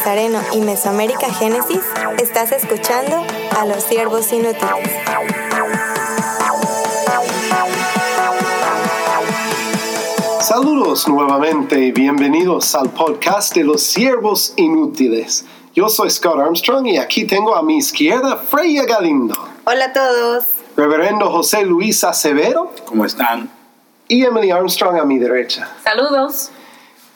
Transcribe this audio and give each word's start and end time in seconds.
Nazareno 0.00 0.40
y 0.54 0.60
Mesoamérica 0.62 1.30
Génesis, 1.30 1.82
estás 2.18 2.52
escuchando 2.52 3.22
a 3.58 3.66
los 3.66 3.84
siervos 3.84 4.32
inútiles. 4.32 4.90
Saludos 10.40 11.06
nuevamente 11.06 11.78
y 11.78 11.92
bienvenidos 11.92 12.74
al 12.74 12.88
podcast 12.88 13.54
de 13.54 13.62
los 13.64 13.82
siervos 13.82 14.54
inútiles. 14.56 15.44
Yo 15.74 15.90
soy 15.90 16.08
Scott 16.08 16.38
Armstrong 16.38 16.86
y 16.86 16.96
aquí 16.96 17.26
tengo 17.26 17.54
a 17.54 17.62
mi 17.62 17.76
izquierda 17.76 18.38
Freya 18.38 18.86
Galindo. 18.86 19.36
Hola 19.64 19.84
a 19.84 19.92
todos. 19.92 20.44
Reverendo 20.78 21.30
José 21.30 21.66
Luis 21.66 22.02
Acevedo. 22.04 22.72
¿Cómo 22.86 23.04
están? 23.04 23.50
Y 24.08 24.24
Emily 24.24 24.50
Armstrong 24.50 24.98
a 24.98 25.04
mi 25.04 25.18
derecha. 25.18 25.68
Saludos. 25.84 26.52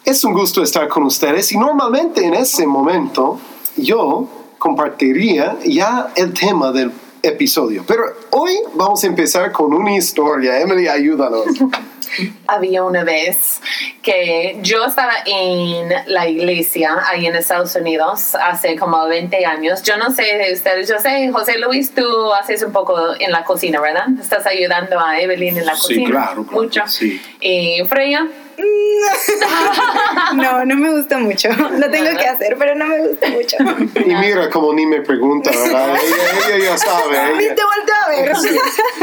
Es 0.04 0.22
un 0.24 0.34
gusto 0.34 0.62
estar 0.62 0.86
con 0.88 1.04
ustedes 1.04 1.50
y 1.52 1.56
normalmente 1.58 2.24
en 2.24 2.34
ese 2.34 2.66
momento 2.66 3.40
yo 3.76 4.28
compartiría 4.58 5.56
ya 5.64 6.08
el 6.14 6.32
tema 6.34 6.72
del 6.72 6.92
episodio. 7.22 7.84
Pero 7.86 8.04
hoy 8.30 8.52
vamos 8.74 9.02
a 9.02 9.06
empezar 9.06 9.50
con 9.50 9.72
una 9.72 9.96
historia. 9.96 10.60
Emily, 10.60 10.88
ayúdanos. 10.88 11.46
Había 12.46 12.84
una 12.84 13.02
vez 13.02 13.60
que 14.02 14.58
yo 14.62 14.84
estaba 14.84 15.14
en 15.24 15.88
la 16.06 16.28
iglesia 16.28 16.96
ahí 17.08 17.26
en 17.26 17.34
Estados 17.34 17.74
Unidos 17.74 18.34
hace 18.34 18.76
como 18.76 19.06
20 19.08 19.44
años. 19.46 19.82
Yo 19.82 19.96
no 19.96 20.12
sé 20.14 20.22
de 20.22 20.52
ustedes, 20.52 20.86
yo 20.86 20.98
sé, 21.00 21.30
José 21.32 21.58
Luis, 21.58 21.92
tú 21.94 22.32
haces 22.34 22.62
un 22.62 22.72
poco 22.72 22.94
en 23.18 23.32
la 23.32 23.42
cocina, 23.42 23.80
¿verdad? 23.80 24.04
Estás 24.20 24.46
ayudando 24.46 25.00
a 25.00 25.18
Evelyn 25.18 25.56
en 25.56 25.66
la 25.66 25.74
Sí, 25.76 25.80
cocina. 25.80 26.10
claro, 26.10 26.44
claro, 26.44 26.62
Mucho. 26.62 26.82
sí. 26.86 27.20
Y 27.40 27.82
Freya, 27.88 28.28
No, 30.34 30.64
no 30.64 30.76
me 30.76 30.90
gusta 30.90 31.18
mucho. 31.18 31.48
Lo 31.50 31.90
tengo 31.90 32.16
que 32.18 32.26
hacer, 32.26 32.56
pero 32.58 32.74
no 32.74 32.86
me 32.86 32.98
gusta 33.06 33.28
mucho. 33.28 33.56
Y 34.04 34.14
mira 34.14 34.48
como 34.50 34.72
ni 34.72 34.86
me 34.86 35.00
pregunta, 35.02 35.50
¿verdad? 35.50 35.94
Ella, 36.48 36.56
ella 36.56 36.64
ya 36.72 36.78
sabe. 36.78 37.34
Ni 37.36 37.44
ella- 37.44 37.54
te 37.54 37.62
volteo 37.62 37.94
a 38.04 38.08
ver. 38.08 38.32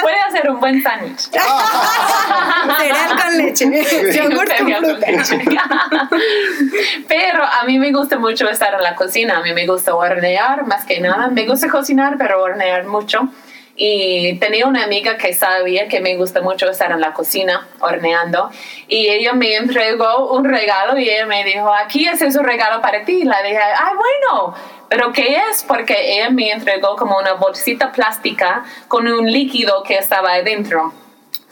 puede 0.02 0.20
hacer 0.20 0.50
un 0.50 0.60
buen 0.60 0.82
sándwich. 0.84 1.30
Cereal 2.78 3.22
con 3.22 3.38
leche. 3.38 3.66
Yogur 4.14 4.48
con 4.58 4.74
fruta. 4.74 5.08
Pero 7.08 7.44
a 7.44 7.64
mí 7.66 7.80
me 7.80 7.92
gusta 7.92 8.18
mucho 8.20 8.50
estar 8.50 8.74
en 8.74 8.84
la 8.84 8.96
cocina, 8.96 9.38
a 9.38 9.42
mí 9.42 9.54
me 9.54 9.66
gusta 9.66 9.96
hornear 9.96 10.66
más 10.66 10.86
que 10.86 11.00
nada, 11.00 11.28
me 11.30 11.46
gusta 11.46 11.70
cocinar, 11.70 12.16
pero 12.18 12.42
hornear 12.42 12.86
mucho. 12.86 13.30
Y 13.84 14.36
tenía 14.36 14.68
una 14.68 14.84
amiga 14.84 15.18
que 15.18 15.34
sabía 15.34 15.88
que 15.88 16.02
me 16.02 16.16
gusta 16.16 16.40
mucho 16.40 16.70
estar 16.70 16.92
en 16.92 17.02
la 17.02 17.14
cocina 17.14 17.68
horneando 17.80 18.52
y 18.88 19.08
ella 19.08 19.34
me 19.34 19.56
entregó 19.56 20.32
un 20.36 20.46
regalo 20.46 21.00
y 21.00 21.10
ella 21.10 21.26
me 21.26 21.44
dijo, 21.44 21.74
aquí 21.74 22.08
ese 22.08 22.28
es 22.28 22.36
un 22.36 22.44
regalo 22.44 22.80
para 22.80 23.04
ti. 23.06 23.22
Y 23.22 23.24
la 23.24 23.42
dije, 23.42 23.58
ah, 23.58 23.94
bueno, 23.96 24.54
pero 24.88 25.12
¿qué 25.12 25.36
es? 25.50 25.64
Porque 25.64 25.96
ella 25.98 26.30
me 26.30 26.52
entregó 26.52 26.96
como 26.96 27.18
una 27.18 27.34
bolsita 27.34 27.92
plástica 27.92 28.64
con 28.88 29.08
un 29.08 29.26
líquido 29.32 29.82
que 29.82 29.98
estaba 29.98 30.34
adentro 30.34 30.94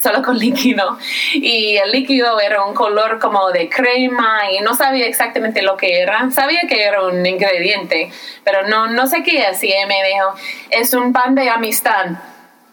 solo 0.01 0.23
con 0.23 0.37
líquido. 0.37 0.97
Y 1.33 1.77
el 1.77 1.91
líquido 1.91 2.39
era 2.39 2.63
un 2.63 2.73
color 2.73 3.19
como 3.19 3.51
de 3.51 3.69
crema 3.69 4.51
y 4.51 4.61
no 4.61 4.75
sabía 4.75 5.05
exactamente 5.05 5.61
lo 5.61 5.77
que 5.77 5.99
era. 6.01 6.29
Sabía 6.31 6.61
que 6.67 6.83
era 6.83 7.03
un 7.03 7.25
ingrediente 7.25 8.11
pero 8.43 8.67
no 8.67 8.87
no 8.87 9.07
sé 9.07 9.23
qué 9.23 9.47
es 9.49 9.63
y 9.63 9.67
ella 9.67 9.87
me 9.87 10.03
dijo 10.03 10.33
es 10.69 10.93
un 10.93 11.13
pan 11.13 11.35
de 11.35 11.49
amistad 11.49 12.07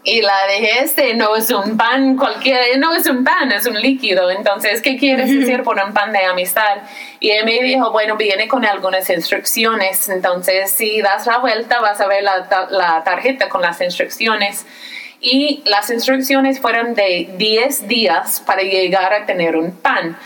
y 0.03 0.23
la 0.23 0.35
dije 0.47 0.83
este 0.83 1.15
no 1.15 1.35
es 1.37 1.51
un 1.51 1.77
pan 1.77 2.17
cualquiera 2.17 2.65
no 2.79 2.95
es 2.95 3.07
un 3.07 3.25
pan 3.25 3.51
es 3.53 3.67
un 3.67 3.81
líquido 3.81 4.31
entonces 4.31 4.81
qué 4.81 4.97
quieres 4.97 5.29
decir 5.31 5.63
por 5.63 5.79
un 5.85 5.93
pan 5.93 6.13
de 6.13 6.25
amistad 6.25 6.79
y 7.21 7.31
ella 7.31 7.45
me 7.45 7.61
dijo 7.63 7.91
bueno 7.91 8.17
viene 8.17 8.49
con 8.49 8.65
algunas 8.65 9.09
instrucciones 9.11 10.09
entonces 10.09 10.71
si 10.71 11.03
das 11.03 11.27
la 11.27 11.39
vuelta 11.39 11.81
vas 11.81 12.01
a 12.01 12.07
ver 12.07 12.23
la, 12.23 12.47
la 12.71 13.03
tarjeta 13.05 13.49
con 13.49 13.63
las 13.63 13.81
instrucciones 13.81 14.65
y 15.27 15.63
las 15.65 15.91
instrucciones 15.91 16.61
fueron 16.61 16.95
de 16.95 17.29
10 17.37 17.89
días 17.89 18.41
para 18.47 18.63
llegar 18.63 19.13
a 19.13 19.27
tener 19.27 19.57
un 19.57 19.73
pan. 19.73 20.17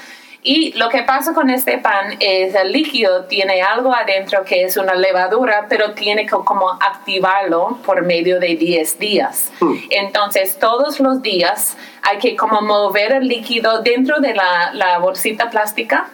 Y 0.42 0.72
lo 0.78 0.90
que 0.90 1.02
pasa 1.02 1.32
con 1.32 1.48
este 1.48 1.78
pan 1.78 2.16
es 2.18 2.54
el 2.54 2.72
líquido 2.72 3.24
tiene 3.24 3.62
algo 3.62 3.94
adentro 3.94 4.44
que 4.44 4.64
es 4.64 4.76
una 4.76 4.94
levadura, 4.94 5.66
pero 5.68 5.92
tiene 5.92 6.24
que 6.24 6.30
como 6.30 6.70
activarlo 6.70 7.78
por 7.84 8.04
medio 8.04 8.38
de 8.40 8.56
10 8.56 8.98
días. 8.98 9.50
Entonces, 9.88 10.58
todos 10.58 11.00
los 11.00 11.22
días 11.22 11.78
hay 12.02 12.18
que 12.18 12.36
como 12.36 12.60
mover 12.60 13.12
el 13.12 13.28
líquido 13.28 13.80
dentro 13.82 14.20
de 14.20 14.34
la, 14.34 14.70
la 14.74 14.98
bolsita 14.98 15.48
plástica 15.48 16.08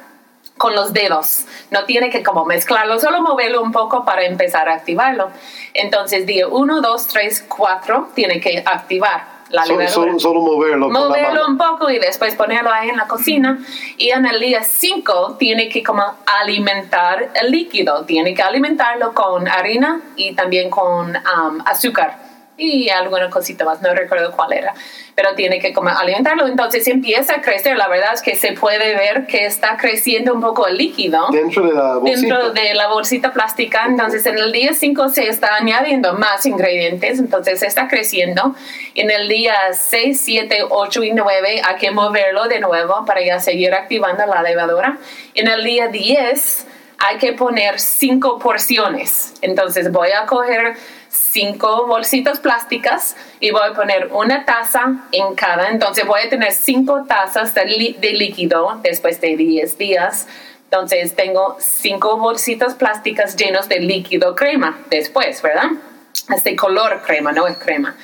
con 0.59 0.75
los 0.75 0.93
dedos. 0.93 1.45
No 1.71 1.85
tiene 1.85 2.11
que 2.11 2.23
como 2.23 2.45
mezclarlo, 2.45 2.99
solo 2.99 3.21
moverlo 3.23 3.63
un 3.63 3.73
poco 3.73 4.05
para 4.05 4.25
empezar 4.25 4.69
a 4.69 4.75
activarlo. 4.75 5.31
Entonces, 5.75 6.27
día 6.27 6.49
1, 6.49 6.81
2, 6.81 7.07
3, 7.09 7.45
4 7.49 8.09
tiene 8.15 8.41
que 8.41 8.63
activar 8.65 9.37
la 9.51 9.63
Solo, 9.65 9.79
levadura. 9.79 10.09
solo- 10.11 10.19
solo 10.19 10.41
moverlo. 10.41 10.87
con 10.87 10.95
la 10.95 11.01
Moverlo 11.01 11.43
mano. 11.43 11.47
un 11.49 11.59
poco 11.59 11.89
y 11.91 11.99
después 12.01 12.35
ponerlo 12.35 12.73
ahí 12.73 12.89
en 12.89 12.97
la 12.97 13.07
cocina. 13.07 13.59
Y 13.97 14.11
en 14.11 14.27
el 14.27 14.41
día 14.41 14.63
5 14.65 15.37
tiene 15.39 15.69
que 15.69 15.83
como 15.85 16.03
alimentar 16.41 17.29
el 17.35 17.51
líquido. 17.53 18.05
Tiene 18.07 18.35
que 18.35 18.43
alimentarlo 18.43 19.13
con 19.15 19.47
harina 19.47 20.01
y 20.17 20.35
también 20.35 20.69
con 20.71 21.11
um, 21.17 21.61
azúcar. 21.65 22.26
Y 22.59 22.89
alguna 22.89 23.29
cosita 23.29 23.65
más, 23.65 23.83
no 23.83 23.93
recuerdo 23.95 24.33
cuál 24.33 24.53
era. 24.55 24.73
Pero 25.15 25.35
tiene 25.35 25.59
que 25.59 25.73
como 25.75 25.91
alimentarlo. 25.91 26.47
Entonces 26.47 26.87
empieza 26.89 27.37
a 27.37 27.41
crecer. 27.43 27.77
La 27.77 27.89
verdad 27.89 28.15
es 28.15 28.23
que 28.23 28.35
se 28.35 28.53
puede 28.53 28.95
ver 28.97 29.27
que 29.27 29.45
está 29.45 29.77
creciendo 29.77 30.33
un 30.33 30.41
poco 30.41 30.67
el 30.67 30.79
líquido 30.79 31.29
Dentro 31.31 31.67
de 31.67 31.75
la 31.75 31.97
bolsita. 31.97 32.21
dentro 32.21 32.51
de 32.53 32.75
la 32.75 32.89
bolsita 32.89 33.33
plástica. 33.33 33.85
Entonces, 33.87 34.25
en 34.27 34.39
el 34.39 34.53
día 34.53 34.73
5 34.73 35.09
se 35.11 35.29
está 35.29 35.57
añadiendo 35.57 36.15
más 36.15 36.47
ingredientes, 36.47 37.19
entonces 37.19 37.63
está 37.63 37.89
creciendo. 37.89 38.55
En 38.95 39.11
el 39.11 39.29
día 39.29 39.55
6, 39.73 40.19
7, 40.23 40.59
8 40.71 41.05
y 41.05 41.13
9 41.13 41.63
hay 41.63 41.77
que 41.77 41.91
moverlo 41.91 42.49
de 42.49 42.61
nuevo 42.61 43.05
para 43.05 43.23
ya 43.23 43.39
seguir 43.39 43.75
activando 43.75 44.25
la 44.27 44.43
levadura. 44.43 44.99
En 45.35 45.49
el 45.49 45.63
día 45.63 45.89
10 45.89 46.67
hay 46.99 47.19
que 47.19 47.35
poner 47.35 47.79
5 47.79 48.39
porciones. 48.39 49.35
Entonces, 49.43 49.93
voy 49.93 50.11
a 50.13 50.25
coger 50.25 50.77
cinco 51.37 51.87
bolsitas 51.87 52.41
plásticas 52.41 53.15
y 53.41 53.51
voy 53.51 53.61
a 53.69 53.75
poner 53.75 54.09
una 54.11 54.47
taza 54.47 55.05
en 55.13 55.35
cada. 55.35 55.69
Entonces 55.69 56.07
voy 56.07 56.23
a 56.23 56.31
tener 56.31 56.51
cinco 56.53 57.05
tazas 57.07 57.53
de, 57.53 57.95
de 57.99 58.13
líquido 58.15 58.81
después 58.83 59.21
de 59.21 59.37
10 59.37 59.77
días. 59.77 60.29
Entonces 60.65 61.15
tengo 61.15 61.59
cinco 61.61 62.17
bolsitas 62.17 62.75
plásticas 62.75 63.37
llenos 63.37 63.69
de 63.69 63.81
líquido 63.81 64.35
crema 64.35 64.79
después, 64.89 65.43
¿verdad? 65.43 65.73
Este 66.35 66.57
color 66.57 67.03
crema, 67.05 67.33
no 67.33 67.47
es 67.47 67.59
crema. 67.59 67.95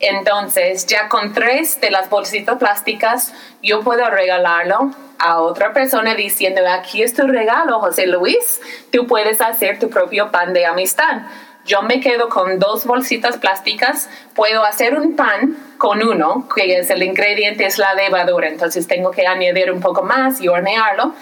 Entonces, 0.00 0.84
ya 0.86 1.08
con 1.08 1.32
tres 1.32 1.80
de 1.80 1.92
las 1.92 2.10
bolsitas 2.10 2.58
plásticas, 2.58 3.32
yo 3.62 3.82
puedo 3.82 4.10
regalarlo 4.10 4.90
a 5.20 5.38
otra 5.38 5.72
persona 5.72 6.16
diciendo, 6.16 6.60
aquí 6.68 7.04
es 7.04 7.14
tu 7.14 7.28
regalo, 7.28 7.78
José 7.78 8.08
Luis, 8.08 8.60
tú 8.90 9.06
puedes 9.06 9.40
hacer 9.40 9.78
tu 9.78 9.88
propio 9.88 10.32
pan 10.32 10.52
de 10.52 10.66
amistad. 10.66 11.22
Yo 11.64 11.82
me 11.82 12.00
quedo 12.00 12.28
con 12.28 12.58
dos 12.58 12.84
bolsitas 12.84 13.36
plásticas, 13.38 14.08
puedo 14.34 14.64
hacer 14.64 14.98
un 14.98 15.14
pan 15.14 15.56
con 15.78 16.02
uno, 16.02 16.48
que 16.54 16.78
es 16.78 16.90
el 16.90 17.02
ingrediente, 17.02 17.64
es 17.64 17.78
la 17.78 17.94
levadura, 17.94 18.48
entonces 18.48 18.86
tengo 18.88 19.10
que 19.12 19.26
añadir 19.26 19.70
un 19.70 19.80
poco 19.80 20.02
más 20.02 20.40
y 20.40 20.48
hornearlo, 20.48 21.14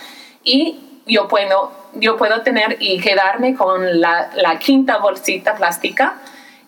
y 0.43 1.03
yo 1.07 1.29
puedo, 1.29 1.73
yo 1.95 2.17
puedo 2.17 2.43
tener 2.43 2.77
y 2.81 3.01
quedarme 3.01 3.55
con 3.55 4.01
la, 4.01 4.31
la 4.35 4.59
quinta 4.59 4.99
bolsita 4.99 5.57
plástica 5.57 6.17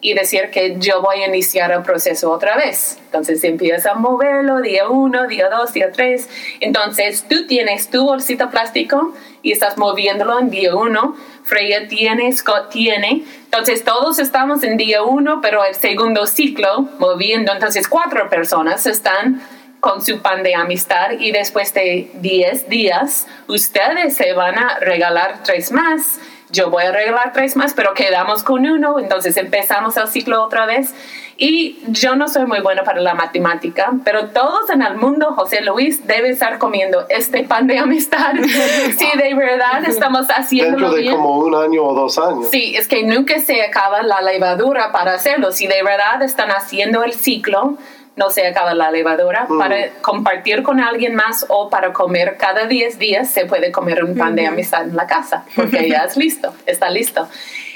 y 0.05 0.15
decir 0.15 0.51
que 0.51 0.75
yo 0.79 1.01
voy 1.01 1.23
a 1.23 1.29
iniciar 1.29 1.71
el 1.71 1.83
proceso 1.83 2.31
otra 2.33 2.57
vez. 2.57 2.99
Entonces 3.05 3.43
empieza 3.45 3.93
a 3.93 3.95
moverlo 3.95 4.61
día 4.61 4.89
uno, 4.89 5.29
día 5.29 5.49
dos, 5.49 5.73
día 5.73 5.93
tres. 5.93 6.29
Entonces 6.59 7.25
tú 7.29 7.47
tienes 7.47 7.89
tu 7.89 8.05
bolsita 8.05 8.51
plástico 8.51 9.15
y 9.43 9.53
estás 9.53 9.79
moviéndolo 9.79 10.41
en 10.41 10.51
día 10.51 10.75
uno. 10.75 11.17
Freya 11.45 11.87
tiene, 11.87 12.33
Scott 12.33 12.71
tiene. 12.71 13.25
Entonces 13.45 13.85
todos 13.85 14.19
estamos 14.19 14.65
en 14.65 14.77
día 14.77 15.05
uno, 15.05 15.41
pero 15.41 15.65
el 15.65 15.77
segundo 15.77 16.27
ciclo 16.27 16.89
moviendo. 16.99 17.53
Entonces 17.53 17.87
cuatro 17.87 18.29
personas 18.29 18.85
están 18.87 19.41
con 19.79 20.05
su 20.05 20.21
pan 20.21 20.43
de 20.43 20.57
amistad 20.57 21.13
y 21.19 21.31
después 21.31 21.73
de 21.75 22.11
10 22.15 22.69
días 22.69 23.29
ustedes 23.47 24.17
se 24.17 24.33
van 24.33 24.59
a 24.59 24.79
regalar 24.81 25.43
tres 25.45 25.71
más 25.71 26.19
yo 26.53 26.71
voy 26.71 26.85
a 26.85 26.93
regalar 26.93 27.33
tres 27.33 27.57
más, 27.57 27.73
pero 27.73 27.95
quedamos 27.95 28.43
con 28.43 28.67
uno, 28.67 28.99
entonces 29.01 29.37
empezamos 29.39 29.97
el 29.97 30.07
ciclo 30.07 30.43
otra 30.43 30.67
vez. 30.67 30.95
Y 31.39 31.81
yo 31.89 32.15
no 32.15 32.29
soy 32.29 32.45
muy 32.45 32.61
buena 32.61 32.85
para 32.85 33.01
la 33.01 33.15
matemática, 33.15 33.91
pero 34.05 34.29
todos 34.29 34.69
en 34.69 34.83
el 34.83 34.97
mundo, 34.97 35.33
José 35.35 35.63
Luis, 35.63 36.07
debe 36.07 36.29
estar 36.29 36.59
comiendo 36.59 37.07
este 37.09 37.43
pan 37.45 37.67
de 37.67 37.79
amistad. 37.79 38.35
si 38.99 39.19
de 39.19 39.35
verdad 39.35 39.83
estamos 39.87 40.29
haciéndolo 40.29 40.91
Dentro 40.91 40.95
de 40.95 41.01
bien. 41.01 41.17
como 41.17 41.39
un 41.39 41.55
año 41.55 41.83
o 41.83 41.95
dos 41.95 42.19
años. 42.19 42.49
Sí, 42.51 42.77
es 42.77 42.87
que 42.87 43.03
nunca 43.03 43.41
se 43.41 43.63
acaba 43.63 44.03
la 44.03 44.21
levadura 44.21 44.93
para 44.93 45.15
hacerlo. 45.15 45.53
Si 45.53 45.67
de 45.67 45.83
verdad 45.83 46.23
están 46.23 46.51
haciendo 46.51 47.03
el 47.03 47.15
ciclo 47.15 47.79
no 48.17 48.31
se 48.31 48.47
acaba 48.47 48.75
la 48.75 48.91
levadura, 48.91 49.47
para 49.59 49.89
compartir 50.03 50.63
con 50.63 50.81
alguien 50.81 51.15
más 51.15 51.47
o 51.49 51.71
para 51.71 51.93
comer 51.93 52.37
cada 52.37 52.67
10 52.67 52.99
días 52.99 53.31
se 53.31 53.47
puede 53.47 53.73
comer 53.73 54.05
un 54.05 54.17
pan 54.17 54.37
de 54.37 54.47
amistad 54.47 54.83
en 54.83 54.97
la 54.97 55.07
casa, 55.07 55.45
porque 55.57 55.89
ya 55.89 56.05
es 56.05 56.17
listo, 56.17 56.55
está 56.67 56.91
listo. 56.91 57.29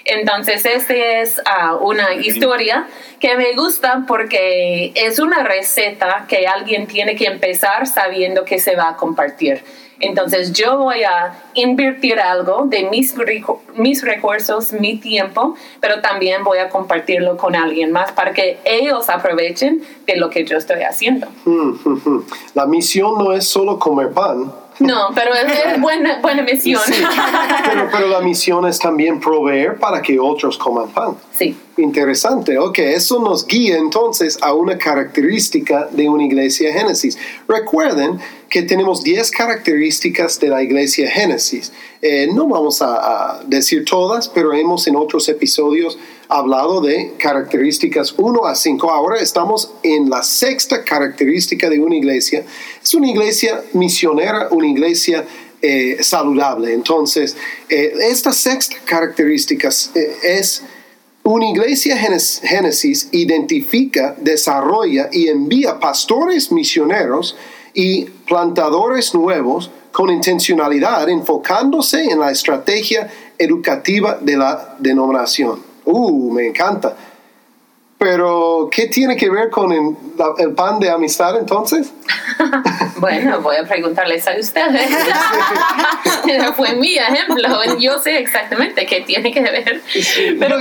Entonces, 0.05 0.65
esta 0.65 0.94
es 0.94 1.41
ah, 1.44 1.77
una 1.81 2.15
historia 2.15 2.87
que 3.19 3.37
me 3.37 3.55
gusta 3.55 4.05
porque 4.06 4.93
es 4.94 5.19
una 5.19 5.43
receta 5.43 6.27
que 6.29 6.47
alguien 6.47 6.87
tiene 6.87 7.17
que 7.17 7.25
empezar 7.25 7.88
sabiendo 7.88 8.44
que 8.44 8.61
se 8.61 8.77
va 8.77 8.91
a 8.91 8.97
compartir. 8.97 9.65
Entonces 10.00 10.52
yo 10.52 10.78
voy 10.78 11.02
a 11.04 11.43
invertir 11.54 12.20
algo 12.20 12.66
de 12.66 12.84
mis, 12.90 13.14
mis 13.75 14.02
recursos, 14.02 14.72
mi 14.72 14.98
tiempo, 14.98 15.54
pero 15.81 16.00
también 16.00 16.44
voy 16.44 16.58
a 16.58 16.69
compartirlo 16.69 17.37
con 17.37 17.56
alguien 17.56 17.93
más 17.93 18.12
para 18.12 18.32
que 18.32 18.58
ellos 18.64 19.08
aprovechen 19.08 19.82
de 20.06 20.16
lo 20.16 20.31
que 20.31 20.44
yo 20.44 20.56
estoy 20.58 20.82
haciendo. 20.82 21.28
La 22.54 22.66
misión 22.66 23.19
no 23.19 23.32
es 23.32 23.46
solo 23.46 23.78
comer 23.78 24.12
pan, 24.12 24.52
no, 24.78 25.08
pero 25.14 25.32
es, 25.32 25.81
buena, 25.81 26.20
buena 26.20 26.42
misión. 26.42 26.82
pero, 27.92 28.08
la 28.08 28.20
misión 28.20 28.66
es 28.66 28.78
también 28.78 29.20
proveer 29.20 29.78
para 29.78 30.02
que 30.02 30.19
otros 30.19 30.58
coman 30.58 30.88
pan. 30.90 31.16
Sí. 31.32 31.56
Interesante, 31.78 32.56
ok, 32.56 32.78
eso 32.78 33.20
nos 33.20 33.46
guía 33.46 33.76
entonces 33.76 34.38
a 34.40 34.55
una 34.55 34.78
característica 34.78 35.87
de 35.90 36.08
una 36.08 36.25
iglesia 36.25 36.73
Génesis. 36.73 37.19
Recuerden 37.46 38.19
que 38.49 38.62
tenemos 38.62 39.02
10 39.02 39.31
características 39.31 40.40
de 40.40 40.49
la 40.49 40.62
iglesia 40.62 41.11
Génesis. 41.11 41.73
Eh, 42.00 42.28
no 42.32 42.46
vamos 42.46 42.81
a, 42.81 43.43
decir 43.46 43.84
todas, 43.84 44.26
pero 44.26 44.55
hemos 44.55 44.87
en 44.87 44.96
otros 44.96 45.28
episodios 45.28 45.99
hablado 46.28 46.81
de 46.81 47.12
características 47.19 48.14
1 48.17 48.46
a 48.46 48.55
5. 48.55 48.90
Ahora 48.90 49.20
estamos 49.20 49.70
en 49.82 50.08
la 50.08 50.23
sexta 50.23 50.82
característica 50.82 51.69
de 51.69 51.78
una 51.78 51.96
iglesia. 51.96 52.43
Es 52.82 52.94
una 52.94 53.11
iglesia 53.11 53.62
misionera, 53.75 54.49
una 54.50 54.67
iglesia 54.67 55.26
eh, 55.61 55.99
saludable. 56.00 56.73
Entonces, 56.73 57.37
eh, 57.69 57.93
esta 58.00 58.32
sexta 58.32 58.76
característica 58.87 59.69
es 59.69 60.62
una 61.32 61.46
iglesia 61.46 61.96
Génesis 61.96 63.08
identifica, 63.11 64.14
desarrolla 64.19 65.08
y 65.11 65.28
envía 65.28 65.81
pastores 65.81 66.52
misioneros 66.52 67.37
y 67.75 68.05
plantadores 68.05 69.12
nuevos 69.12 69.70
con 69.90 70.11
intencionalidad, 70.11 71.08
enfocándose 71.08 72.05
en 72.05 72.20
la 72.20 72.31
estrategia 72.31 73.11
educativa 73.38 74.19
de 74.20 74.37
la 74.37 74.76
denominación. 74.78 75.61
Uh, 75.84 76.32
me 76.32 76.46
encanta. 76.46 76.96
Pero, 77.98 78.69
¿qué 78.70 78.88
tiene 78.88 79.16
que 79.16 79.31
ver 79.31 79.48
con 79.48 79.72
el, 79.72 80.52
pan 80.54 80.78
de 80.78 80.90
amistad 80.90 81.38
entonces? 81.38 81.93
bueno, 82.98 83.40
voy 83.40 83.56
a 83.56 83.64
preguntarles 83.64 84.28
a 84.28 84.37
ustedes. 84.38 84.90
Fue 86.56 86.75
mi 86.75 86.98
ejemplo. 86.98 87.48
Yo 87.78 87.98
sé 87.98 88.19
exactamente 88.19 88.84
qué 88.84 89.00
tiene 89.00 89.32
que 89.32 89.40
ver. 89.40 89.81
Pero, 90.38 90.58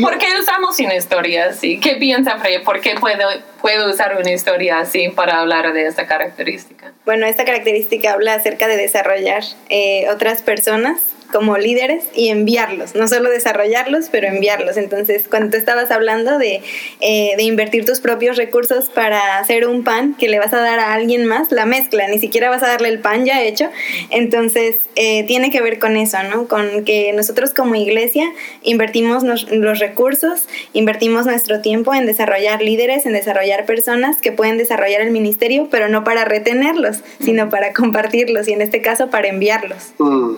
¿por, 0.00 0.18
qué 0.18 0.26
usamos 0.40 0.78
una 0.78 0.94
historia 0.94 1.46
así? 1.46 1.80
¿Qué 1.80 1.96
piensa 1.96 2.38
Freya? 2.38 2.62
¿Por 2.62 2.80
qué 2.80 2.94
puedo, 2.94 3.28
puedo 3.60 3.90
usar 3.90 4.16
una 4.16 4.30
historia 4.30 4.78
así 4.78 5.08
para 5.08 5.40
hablar 5.40 5.72
de 5.72 5.86
esta 5.86 6.06
característica? 6.06 6.92
Bueno, 7.04 7.26
esta 7.26 7.44
característica 7.44 8.12
habla 8.12 8.34
acerca 8.34 8.68
de 8.68 8.76
desarrollar 8.76 9.42
eh, 9.68 10.08
otras 10.10 10.42
personas 10.42 11.00
como 11.32 11.58
líderes 11.58 12.04
y 12.14 12.28
enviarlos, 12.28 12.94
no 12.94 13.08
solo 13.08 13.30
desarrollarlos, 13.30 14.08
pero 14.10 14.28
enviarlos. 14.28 14.76
Entonces, 14.76 15.26
cuando 15.28 15.50
tú 15.50 15.56
estabas 15.56 15.90
hablando 15.90 16.38
de, 16.38 16.62
eh, 17.00 17.34
de, 17.36 17.42
invertir 17.42 17.84
tus 17.84 18.00
propios 18.00 18.36
recursos 18.36 18.90
para 18.90 19.38
hacer 19.38 19.66
un 19.66 19.84
pan 19.84 20.14
que 20.14 20.28
le 20.28 20.38
vas 20.38 20.52
a 20.52 20.60
dar 20.60 20.78
a 20.78 20.92
alguien 20.94 21.26
más, 21.26 21.52
la 21.52 21.66
mezcla, 21.66 22.06
ni 22.08 22.18
siquiera 22.18 22.50
vas 22.50 22.62
a 22.62 22.68
darle 22.68 22.88
el 22.88 23.00
pan 23.00 23.24
ya 23.24 23.42
hecho, 23.42 23.70
entonces 24.10 24.76
eh, 24.96 25.24
tiene 25.24 25.50
que 25.50 25.60
ver 25.60 25.78
con 25.78 25.96
eso, 25.96 26.22
¿no? 26.22 26.48
Con 26.48 26.84
que 26.84 27.12
nosotros 27.12 27.52
como 27.54 27.74
iglesia 27.74 28.24
invertimos 28.62 29.22
los 29.22 29.78
recursos, 29.78 30.46
invertimos 30.72 31.26
nuestro 31.26 31.60
tiempo 31.60 31.94
en 31.94 32.06
desarrollar 32.06 32.62
líderes, 32.62 33.06
en 33.06 33.12
desarrollar 33.12 33.66
personas 33.66 34.18
que 34.18 34.32
pueden 34.32 34.58
desarrollar 34.58 35.00
el 35.00 35.10
ministerio, 35.10 35.68
pero 35.70 35.88
no 35.88 36.04
para 36.04 36.24
retenerlos, 36.24 37.00
sino 37.20 37.48
para 37.50 37.72
compartirlos 37.72 38.48
y 38.48 38.52
en 38.52 38.62
este 38.62 38.82
caso 38.82 39.08
para 39.10 39.28
enviarlos. 39.28 39.92
Mm, 39.98 40.34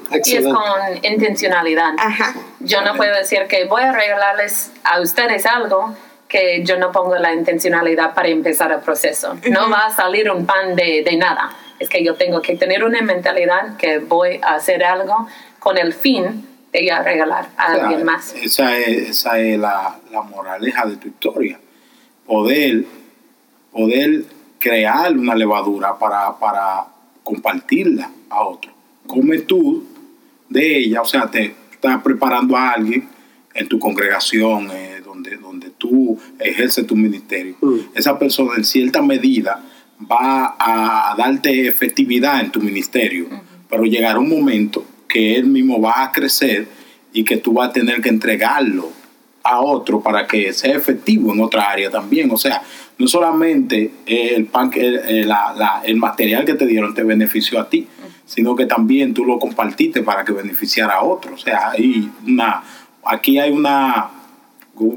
intencionalidad. 1.03 1.93
Yo 2.61 2.83
no 2.83 2.95
puedo 2.95 3.15
decir 3.17 3.47
que 3.49 3.65
voy 3.65 3.83
a 3.83 3.93
regalarles 3.93 4.73
a 4.85 5.01
ustedes 5.01 5.47
algo 5.47 5.95
que 6.29 6.63
yo 6.65 6.79
no 6.79 6.93
pongo 6.93 7.17
la 7.17 7.35
intencionalidad 7.35 8.15
para 8.15 8.29
empezar 8.29 8.71
el 8.73 8.81
proceso. 8.81 9.37
No 9.51 9.69
va 9.69 9.87
a 9.87 9.91
salir 9.91 10.31
un 10.31 10.47
pan 10.47 10.77
de, 10.77 11.03
de, 11.05 11.17
nada. 11.17 11.51
Es 11.79 11.89
que 11.89 12.05
yo 12.05 12.15
tengo 12.15 12.41
que 12.41 12.57
tener 12.57 12.85
una 12.85 13.03
mentalidad 13.03 13.77
que 13.77 13.99
voy 13.99 14.39
a 14.43 14.55
hacer 14.55 14.85
algo 14.85 15.27
con 15.59 15.77
el 15.77 15.93
fin 15.93 16.47
de 16.73 16.83
ir 16.85 16.93
a 16.93 17.03
regalar 17.03 17.49
a 17.57 17.73
alguien 17.73 18.05
más. 18.05 18.33
Esa 18.35 18.77
es, 18.77 19.11
esa 19.11 19.39
es 19.41 19.59
la, 19.59 19.99
la, 20.13 20.23
moraleja 20.23 20.87
de 20.87 20.97
tu 20.97 21.09
historia. 21.09 21.59
Poder, 22.25 22.85
poder 23.73 24.25
crear 24.61 25.13
una 25.13 25.35
levadura 25.35 25.99
para, 25.99 26.39
para 26.39 26.87
compartirla 27.25 28.09
a 28.29 28.45
otro. 28.45 28.71
Come 29.07 29.39
tú 29.39 29.85
de 30.51 30.79
ella, 30.79 31.01
o 31.01 31.07
sea, 31.07 31.31
te 31.31 31.55
estás 31.73 32.03
preparando 32.03 32.57
a 32.57 32.73
alguien 32.73 33.09
en 33.55 33.69
tu 33.69 33.79
congregación, 33.79 34.71
eh, 34.71 35.01
donde, 35.03 35.37
donde 35.37 35.71
tú 35.71 36.19
ejerces 36.39 36.87
tu 36.87 36.97
ministerio. 36.97 37.57
Mm. 37.61 37.79
Esa 37.95 38.19
persona 38.19 38.53
en 38.57 38.65
cierta 38.65 39.01
medida 39.01 39.63
va 40.11 40.57
a 40.59 41.15
darte 41.17 41.67
efectividad 41.67 42.41
en 42.41 42.51
tu 42.51 42.61
ministerio, 42.61 43.29
pero 43.69 43.85
llegará 43.85 44.19
un 44.19 44.29
momento 44.29 44.85
que 45.09 45.37
él 45.37 45.47
mismo 45.47 45.81
va 45.81 46.05
a 46.05 46.13
crecer 46.13 46.67
y 47.13 47.25
que 47.25 47.37
tú 47.37 47.55
vas 47.55 47.71
a 47.71 47.73
tener 47.73 48.01
que 48.01 48.09
entregarlo 48.09 48.91
a 49.43 49.61
otro 49.61 50.01
para 50.01 50.27
que 50.27 50.53
sea 50.53 50.77
efectivo 50.77 51.33
en 51.33 51.41
otra 51.41 51.71
área 51.71 51.91
también. 51.91 52.31
O 52.31 52.37
sea, 52.37 52.63
no 52.99 53.07
solamente 53.07 53.91
el, 54.07 54.47
pan, 54.47 54.71
el, 54.75 55.31
el 55.85 55.97
material 55.97 56.45
que 56.45 56.55
te 56.55 56.67
dieron 56.67 56.95
te 56.95 57.03
benefició 57.03 57.61
a 57.61 57.69
ti, 57.69 57.87
sino 58.31 58.55
que 58.55 58.65
también 58.65 59.13
tú 59.13 59.25
lo 59.25 59.41
compartiste 59.41 60.03
para 60.03 60.25
que 60.25 60.31
beneficiara 60.31 60.95
a 60.95 61.03
otros. 61.03 61.43
O 61.43 61.45
sea, 61.45 61.71
hay 61.71 62.09
una, 62.25 62.63
aquí 63.05 63.41
hay 63.41 63.51
una, 63.51 64.09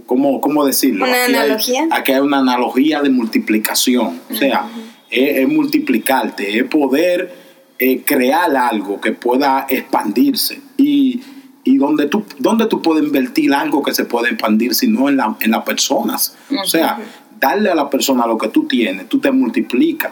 ¿cómo, 0.06 0.40
cómo 0.40 0.64
decirlo? 0.64 1.06
¿Una 1.06 1.24
aquí 1.24 1.34
analogía? 1.34 1.82
Hay, 1.82 1.90
aquí 1.92 2.12
hay 2.12 2.20
una 2.20 2.38
analogía 2.38 3.02
de 3.02 3.10
multiplicación. 3.10 4.22
O 4.30 4.36
sea, 4.36 4.70
es, 5.10 5.48
multiplicarte, 5.48 6.60
es 6.60 6.66
poder 6.66 7.34
eh, 7.80 8.04
crear 8.06 8.56
algo 8.56 9.02
que 9.02 9.14
pueda 9.14 9.66
expandirse. 9.68 10.62
Y, 10.78 11.24
y 11.64 11.78
donde 11.78 12.06
tú, 12.06 12.24
donde 12.38 12.68
tú 12.68 12.84
puedes 12.84 13.04
invertir 13.04 13.52
algo 13.52 13.82
que 13.82 13.96
se 13.96 14.06
puede 14.06 14.30
expandir, 14.30 14.76
sino 14.76 15.10
en, 15.10 15.18
la, 15.18 15.36
en 15.40 15.50
las 15.50 15.64
personas. 15.64 16.38
O 16.52 16.68
sea, 16.68 17.00
darle 17.40 17.72
a 17.72 17.76
la 17.76 17.90
persona 17.90 18.28
lo 18.28 18.38
que 18.38 18.50
tú 18.50 18.68
tienes, 18.68 19.10
tú 19.10 19.18
te 19.18 19.32
multiplicas. 19.32 20.12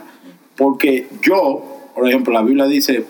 Porque 0.57 1.07
yo, 1.21 1.91
por 1.93 2.07
ejemplo, 2.07 2.33
la 2.33 2.41
Biblia 2.41 2.65
dice, 2.65 3.05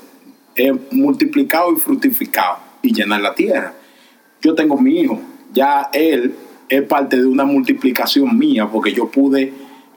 he 0.56 0.72
multiplicado 0.92 1.74
y 1.74 1.80
fructificado 1.80 2.58
y 2.82 2.94
llenar 2.94 3.22
la 3.22 3.34
tierra. 3.34 3.74
Yo 4.42 4.56
tengo 4.56 4.78
mi 4.78 5.00
hijo, 5.00 5.20
ya 5.54 5.90
él 5.94 6.36
es 6.70 6.82
parte 6.84 7.18
de 7.18 7.26
una 7.26 7.44
multiplicación 7.44 8.38
mía 8.38 8.68
porque 8.72 8.94
yo 8.94 9.10
pude 9.10 9.54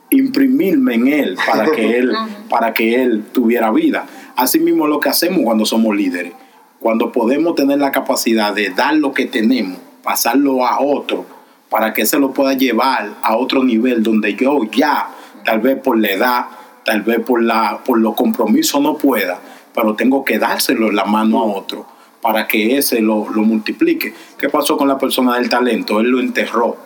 imprimirme 0.09 0.95
en 0.95 1.07
él 1.07 1.37
para 1.45 1.71
que 1.71 1.97
él, 1.97 2.13
para 2.49 2.73
que 2.73 3.01
él 3.01 3.23
tuviera 3.31 3.71
vida. 3.71 4.05
Así 4.35 4.59
mismo 4.59 4.87
lo 4.87 4.99
que 4.99 5.09
hacemos 5.09 5.41
cuando 5.43 5.65
somos 5.65 5.95
líderes, 5.95 6.33
cuando 6.79 7.11
podemos 7.11 7.55
tener 7.55 7.79
la 7.79 7.91
capacidad 7.91 8.53
de 8.53 8.69
dar 8.69 8.95
lo 8.95 9.13
que 9.13 9.25
tenemos, 9.25 9.79
pasarlo 10.03 10.65
a 10.65 10.81
otro, 10.81 11.25
para 11.69 11.93
que 11.93 12.05
se 12.05 12.19
lo 12.19 12.31
pueda 12.31 12.53
llevar 12.53 13.15
a 13.21 13.35
otro 13.35 13.63
nivel 13.63 14.03
donde 14.03 14.35
yo 14.35 14.59
ya, 14.65 15.09
tal 15.43 15.61
vez 15.61 15.79
por 15.79 15.97
la 15.97 16.11
edad, 16.11 16.45
tal 16.83 17.01
vez 17.01 17.19
por, 17.19 17.41
la, 17.41 17.79
por 17.83 17.99
los 17.99 18.15
compromisos 18.15 18.81
no 18.81 18.97
pueda, 18.97 19.39
pero 19.75 19.95
tengo 19.95 20.23
que 20.23 20.39
dárselo 20.39 20.87
en 20.87 20.95
la 20.95 21.05
mano 21.05 21.41
a 21.41 21.45
otro 21.45 21.85
para 22.21 22.47
que 22.47 22.77
ese 22.77 23.01
lo, 23.01 23.27
lo 23.29 23.43
multiplique. 23.43 24.13
¿Qué 24.39 24.49
pasó 24.49 24.77
con 24.77 24.87
la 24.87 24.97
persona 24.97 25.37
del 25.37 25.49
talento? 25.49 25.99
Él 25.99 26.07
lo 26.07 26.19
enterró. 26.19 26.77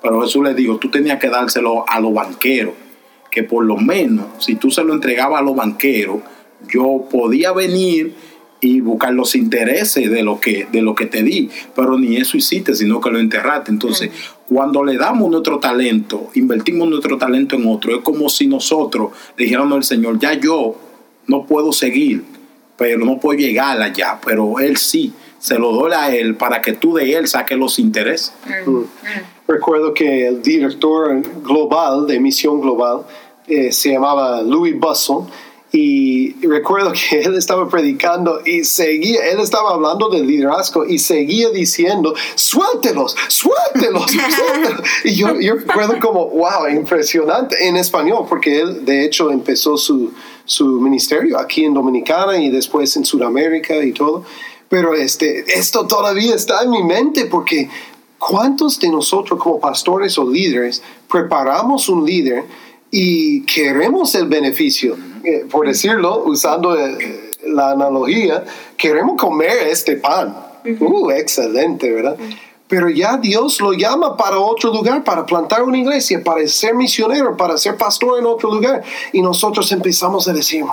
Pero 0.00 0.20
Jesús 0.22 0.44
le 0.44 0.54
dijo, 0.54 0.76
tú 0.76 0.88
tenías 0.90 1.18
que 1.18 1.28
dárselo 1.28 1.84
a 1.88 1.98
los 1.98 2.14
banqueros, 2.14 2.74
que 3.30 3.42
por 3.42 3.64
lo 3.64 3.76
menos 3.76 4.26
si 4.38 4.54
tú 4.54 4.70
se 4.70 4.84
lo 4.84 4.94
entregabas 4.94 5.40
a 5.40 5.44
los 5.44 5.56
banqueros, 5.56 6.18
yo 6.72 7.08
podía 7.10 7.52
venir 7.52 8.14
y 8.60 8.80
buscar 8.80 9.14
los 9.14 9.34
intereses 9.34 10.10
de 10.10 10.22
lo 10.22 10.40
que 10.40 10.66
de 10.70 10.82
lo 10.82 10.94
que 10.94 11.06
te 11.06 11.22
di, 11.22 11.48
pero 11.74 11.96
ni 11.96 12.16
eso 12.16 12.36
hiciste, 12.36 12.74
sino 12.74 13.00
que 13.00 13.10
lo 13.10 13.18
enterraste. 13.18 13.70
Entonces, 13.70 14.10
cuando 14.48 14.84
le 14.84 14.96
damos 14.96 15.30
nuestro 15.30 15.58
talento, 15.58 16.30
invertimos 16.34 16.88
nuestro 16.88 17.18
talento 17.18 17.56
en 17.56 17.66
otro, 17.68 17.94
es 17.96 18.02
como 18.02 18.28
si 18.28 18.46
nosotros 18.46 19.10
le 19.36 19.44
dijéramos 19.44 19.76
al 19.76 19.84
Señor, 19.84 20.18
ya 20.18 20.34
yo 20.34 20.76
no 21.28 21.46
puedo 21.46 21.72
seguir, 21.72 22.24
pero 22.76 23.04
no 23.04 23.20
puedo 23.20 23.38
llegar 23.38 23.80
allá, 23.80 24.18
pero 24.24 24.58
Él 24.58 24.76
sí, 24.76 25.12
se 25.38 25.58
lo 25.58 25.72
doy 25.72 25.92
a 25.92 26.12
Él 26.14 26.34
para 26.34 26.60
que 26.60 26.72
tú 26.72 26.94
de 26.94 27.12
Él 27.12 27.28
saques 27.28 27.56
los 27.56 27.78
intereses. 27.78 28.32
Mm. 28.66 28.70
Mm. 28.70 28.86
recuerdo 29.46 29.94
que 29.94 30.26
el 30.26 30.42
director 30.42 31.22
global 31.42 32.06
de 32.06 32.18
Misión 32.18 32.60
Global 32.60 33.02
eh, 33.46 33.70
se 33.72 33.92
llamaba 33.92 34.42
Louis 34.42 34.78
Bustle 34.78 35.32
y 35.70 36.34
recuerdo 36.46 36.92
que 36.92 37.20
él 37.24 37.34
estaba 37.36 37.68
predicando 37.68 38.40
y 38.44 38.64
seguía, 38.64 39.26
él 39.26 39.40
estaba 39.40 39.72
hablando 39.74 40.08
del 40.08 40.26
liderazgo 40.26 40.86
y 40.86 40.98
seguía 40.98 41.50
diciendo, 41.50 42.14
suéltelos, 42.34 43.14
suéltelos, 43.28 44.06
suéltelos. 44.10 44.88
Y 45.04 45.14
yo, 45.14 45.38
yo 45.40 45.56
recuerdo 45.56 45.98
como, 46.00 46.26
wow, 46.26 46.68
impresionante 46.70 47.66
en 47.66 47.76
español, 47.76 48.24
porque 48.28 48.60
él 48.60 48.84
de 48.84 49.04
hecho 49.04 49.30
empezó 49.30 49.76
su, 49.76 50.12
su 50.48 50.80
ministerio 50.80 51.38
aquí 51.38 51.64
en 51.64 51.74
Dominicana 51.74 52.38
y 52.38 52.48
después 52.48 52.96
en 52.96 53.04
Sudamérica 53.04 53.76
y 53.84 53.92
todo. 53.92 54.24
Pero 54.68 54.94
este, 54.94 55.44
esto 55.46 55.86
todavía 55.86 56.34
está 56.34 56.62
en 56.62 56.70
mi 56.70 56.82
mente 56.82 57.26
porque 57.26 57.68
¿cuántos 58.18 58.80
de 58.80 58.88
nosotros 58.88 59.38
como 59.38 59.60
pastores 59.60 60.16
o 60.18 60.28
líderes 60.28 60.82
preparamos 61.10 61.90
un 61.90 62.06
líder 62.06 62.44
y 62.90 63.42
queremos 63.42 64.14
el 64.14 64.26
beneficio? 64.26 64.96
Eh, 65.22 65.44
por 65.50 65.66
decirlo, 65.66 66.24
usando 66.24 66.74
eh, 66.78 67.32
la 67.46 67.72
analogía, 67.72 68.44
queremos 68.78 69.20
comer 69.20 69.68
este 69.68 69.96
pan. 69.96 70.34
Uh, 70.80 71.10
excelente, 71.10 71.92
¿verdad? 71.92 72.16
Pero 72.68 72.90
ya 72.90 73.16
Dios 73.16 73.60
lo 73.60 73.72
llama 73.72 74.16
para 74.16 74.38
otro 74.38 74.72
lugar, 74.72 75.02
para 75.02 75.24
plantar 75.24 75.62
una 75.62 75.78
iglesia, 75.78 76.22
para 76.22 76.46
ser 76.46 76.74
misionero, 76.74 77.36
para 77.36 77.56
ser 77.56 77.76
pastor 77.76 78.18
en 78.18 78.26
otro 78.26 78.52
lugar. 78.52 78.82
Y 79.12 79.22
nosotros 79.22 79.72
empezamos 79.72 80.28
a 80.28 80.34
decir, 80.34 80.64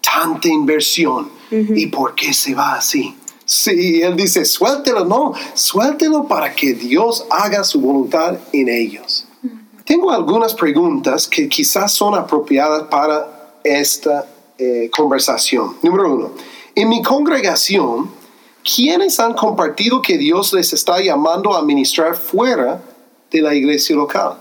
tanta 0.00 0.48
inversión. 0.48 1.30
¿Y 1.50 1.86
por 1.88 2.14
qué 2.14 2.32
se 2.32 2.54
va 2.54 2.74
así? 2.74 3.14
Sí, 3.44 4.00
él 4.00 4.16
dice, 4.16 4.46
suéltelo, 4.46 5.04
no, 5.04 5.34
suéltelo 5.52 6.26
para 6.26 6.54
que 6.54 6.72
Dios 6.72 7.26
haga 7.28 7.64
su 7.64 7.80
voluntad 7.80 8.38
en 8.52 8.68
ellos. 8.70 9.26
Tengo 9.84 10.10
algunas 10.10 10.54
preguntas 10.54 11.28
que 11.28 11.48
quizás 11.48 11.92
son 11.92 12.14
apropiadas 12.14 12.84
para 12.84 13.58
esta 13.62 14.26
eh, 14.56 14.88
conversación. 14.90 15.76
Número 15.82 16.14
uno, 16.14 16.30
en 16.74 16.88
mi 16.88 17.02
congregación, 17.02 18.10
¿quiénes 18.74 19.20
han 19.20 19.34
compartido 19.34 20.00
que 20.00 20.16
Dios 20.16 20.52
les 20.52 20.72
está 20.72 21.00
llamando 21.00 21.54
a 21.54 21.62
ministrar 21.62 22.16
fuera 22.16 22.82
de 23.30 23.42
la 23.42 23.54
iglesia 23.54 23.96
local? 23.96 24.38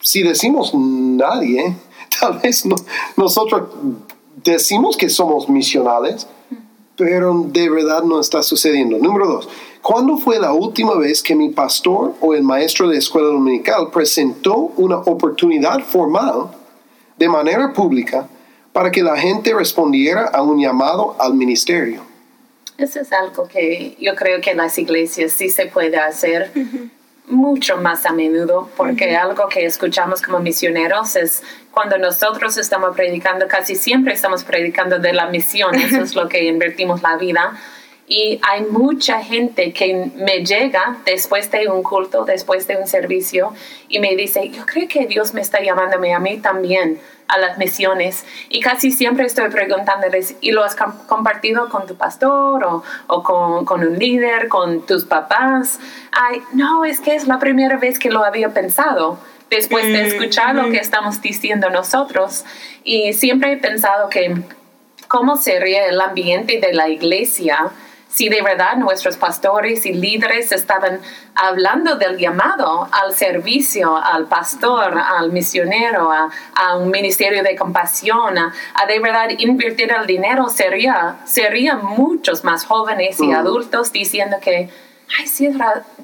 Si 0.00 0.22
decimos 0.22 0.72
nadie, 0.74 1.74
tal 2.20 2.38
vez 2.38 2.64
nosotros 3.16 3.68
decimos 4.44 4.96
que 4.96 5.08
somos 5.08 5.48
misionales, 5.48 6.26
pero 6.96 7.44
de 7.48 7.68
verdad 7.70 8.02
no 8.02 8.20
está 8.20 8.42
sucediendo. 8.42 8.98
Número 8.98 9.26
dos, 9.26 9.48
¿cuándo 9.82 10.16
fue 10.16 10.38
la 10.38 10.52
última 10.52 10.94
vez 10.94 11.22
que 11.22 11.34
mi 11.34 11.50
pastor 11.50 12.14
o 12.20 12.34
el 12.34 12.42
maestro 12.42 12.88
de 12.88 12.98
escuela 12.98 13.28
dominical 13.28 13.90
presentó 13.92 14.72
una 14.76 14.98
oportunidad 14.98 15.80
formal 15.80 16.50
de 17.16 17.28
manera 17.28 17.72
pública 17.72 18.28
para 18.72 18.90
que 18.90 19.02
la 19.02 19.16
gente 19.16 19.54
respondiera 19.54 20.26
a 20.26 20.42
un 20.42 20.60
llamado 20.60 21.16
al 21.18 21.34
ministerio. 21.34 22.07
Eso 22.78 23.00
es 23.00 23.12
algo 23.12 23.48
que 23.48 23.96
yo 23.98 24.14
creo 24.14 24.40
que 24.40 24.52
en 24.52 24.58
las 24.58 24.78
iglesias 24.78 25.32
sí 25.32 25.50
se 25.50 25.66
puede 25.66 25.96
hacer 25.96 26.52
mucho 27.26 27.76
más 27.76 28.06
a 28.06 28.12
menudo, 28.12 28.70
porque 28.76 29.16
algo 29.16 29.48
que 29.48 29.66
escuchamos 29.66 30.22
como 30.22 30.38
misioneros 30.38 31.16
es 31.16 31.42
cuando 31.72 31.98
nosotros 31.98 32.56
estamos 32.56 32.94
predicando, 32.94 33.48
casi 33.48 33.74
siempre 33.74 34.14
estamos 34.14 34.44
predicando 34.44 35.00
de 35.00 35.12
la 35.12 35.26
misión, 35.26 35.74
eso 35.74 36.02
es 36.02 36.14
lo 36.14 36.28
que 36.28 36.44
invertimos 36.44 37.02
la 37.02 37.16
vida. 37.16 37.58
Y 38.08 38.40
hay 38.42 38.62
mucha 38.62 39.22
gente 39.22 39.72
que 39.72 40.10
me 40.16 40.44
llega 40.44 40.96
después 41.04 41.50
de 41.50 41.68
un 41.68 41.82
culto, 41.82 42.24
después 42.24 42.66
de 42.66 42.76
un 42.76 42.86
servicio, 42.86 43.52
y 43.88 44.00
me 44.00 44.16
dice, 44.16 44.48
yo 44.48 44.64
creo 44.64 44.88
que 44.88 45.06
Dios 45.06 45.34
me 45.34 45.42
está 45.42 45.62
llamándome 45.62 46.14
a 46.14 46.18
mí 46.18 46.38
también 46.38 46.98
a 47.28 47.38
las 47.38 47.58
misiones. 47.58 48.24
Y 48.48 48.60
casi 48.60 48.90
siempre 48.90 49.26
estoy 49.26 49.50
preguntándoles, 49.50 50.36
¿y 50.40 50.52
lo 50.52 50.64
has 50.64 50.74
compartido 50.74 51.68
con 51.68 51.86
tu 51.86 51.96
pastor 51.96 52.64
o, 52.64 52.82
o 53.06 53.22
con, 53.22 53.66
con, 53.66 53.86
un 53.86 53.98
líder, 53.98 54.48
con 54.48 54.86
tus 54.86 55.04
papás? 55.04 55.78
Ay, 56.10 56.40
no, 56.54 56.86
es 56.86 57.00
que 57.00 57.14
es 57.14 57.26
la 57.28 57.38
primera 57.38 57.76
vez 57.76 57.98
que 57.98 58.10
lo 58.10 58.24
había 58.24 58.48
pensado 58.54 59.18
después 59.50 59.86
de 59.86 60.06
escuchar 60.06 60.54
lo 60.54 60.70
que 60.70 60.78
estamos 60.78 61.20
diciendo 61.20 61.70
nosotros. 61.70 62.44
Y 62.84 63.12
siempre 63.12 63.52
he 63.52 63.56
pensado 63.56 64.08
que 64.08 64.34
cómo 65.08 65.36
sería 65.36 65.86
el 65.86 66.00
ambiente 66.00 66.60
de 66.60 66.72
la 66.72 66.88
iglesia 66.88 67.70
si 68.08 68.28
de 68.28 68.42
verdad 68.42 68.76
nuestros 68.76 69.16
pastores 69.16 69.84
y 69.86 69.92
líderes 69.92 70.50
estaban 70.50 71.00
hablando 71.34 71.96
del 71.96 72.16
llamado 72.16 72.88
al 72.90 73.14
servicio, 73.14 73.96
al 73.96 74.26
pastor, 74.26 74.98
al 74.98 75.30
misionero, 75.30 76.10
a, 76.10 76.76
un 76.76 76.90
ministerio 76.90 77.42
de 77.42 77.54
compasión, 77.54 78.38
a, 78.38 78.52
de 78.86 78.98
verdad 78.98 79.28
invertir 79.38 79.92
el 79.92 80.06
dinero, 80.06 80.48
sería, 80.48 81.16
serían 81.24 81.84
muchos 81.84 82.44
más 82.44 82.64
jóvenes 82.64 83.20
y 83.20 83.28
mm. 83.28 83.34
adultos 83.34 83.92
diciendo 83.92 84.38
que 84.40 84.70
ay, 85.18 85.26
sí, 85.26 85.48